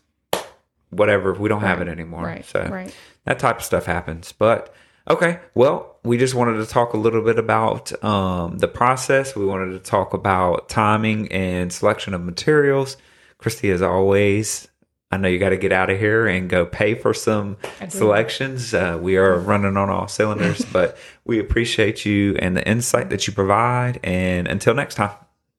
whatever 0.91 1.33
we 1.33 1.49
don't 1.49 1.61
have 1.61 1.81
it 1.81 1.87
anymore. 1.87 2.23
Right, 2.23 2.45
so 2.45 2.65
right. 2.69 2.95
that 3.25 3.39
type 3.39 3.57
of 3.57 3.63
stuff 3.63 3.85
happens. 3.85 4.31
But 4.31 4.73
okay 5.09 5.39
well 5.55 5.97
we 6.03 6.17
just 6.17 6.35
wanted 6.35 6.57
to 6.57 6.65
talk 6.65 6.93
a 6.93 6.97
little 6.97 7.23
bit 7.23 7.39
about 7.39 7.91
um, 8.03 8.59
the 8.59 8.67
process. 8.67 9.35
We 9.35 9.45
wanted 9.45 9.71
to 9.73 9.79
talk 9.79 10.13
about 10.13 10.69
timing 10.69 11.31
and 11.31 11.73
selection 11.73 12.13
of 12.13 12.21
materials 12.21 12.95
christy 13.41 13.71
as 13.71 13.81
always 13.81 14.69
I 15.11 15.17
know 15.17 15.27
you 15.27 15.39
got 15.39 15.49
to 15.49 15.57
get 15.57 15.73
out 15.73 15.89
of 15.89 15.99
here 15.99 16.25
and 16.25 16.49
go 16.49 16.65
pay 16.65 16.95
for 16.95 17.13
some 17.13 17.57
selections. 17.89 18.73
Uh, 18.73 18.97
we 18.99 19.17
are 19.17 19.37
running 19.37 19.75
on 19.75 19.89
all 19.89 20.07
cylinders, 20.07 20.63
but 20.71 20.97
we 21.25 21.37
appreciate 21.37 22.05
you 22.05 22.37
and 22.39 22.55
the 22.55 22.65
insight 22.65 23.09
that 23.09 23.27
you 23.27 23.33
provide. 23.33 23.99
And 24.03 24.47
until 24.47 24.73
next 24.73 24.95
time, 24.95 25.11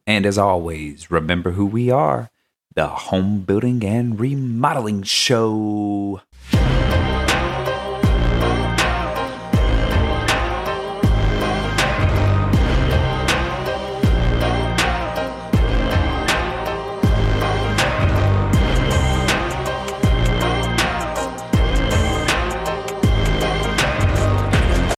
and 0.07 0.25
as 0.25 0.37
always, 0.37 1.11
remember 1.11 1.51
who 1.51 1.65
we 1.65 1.91
are 1.91 2.29
the 2.75 2.87
Home 2.87 3.41
Building 3.41 3.83
and 3.85 4.17
Remodeling 4.19 5.03
Show. 5.03 6.21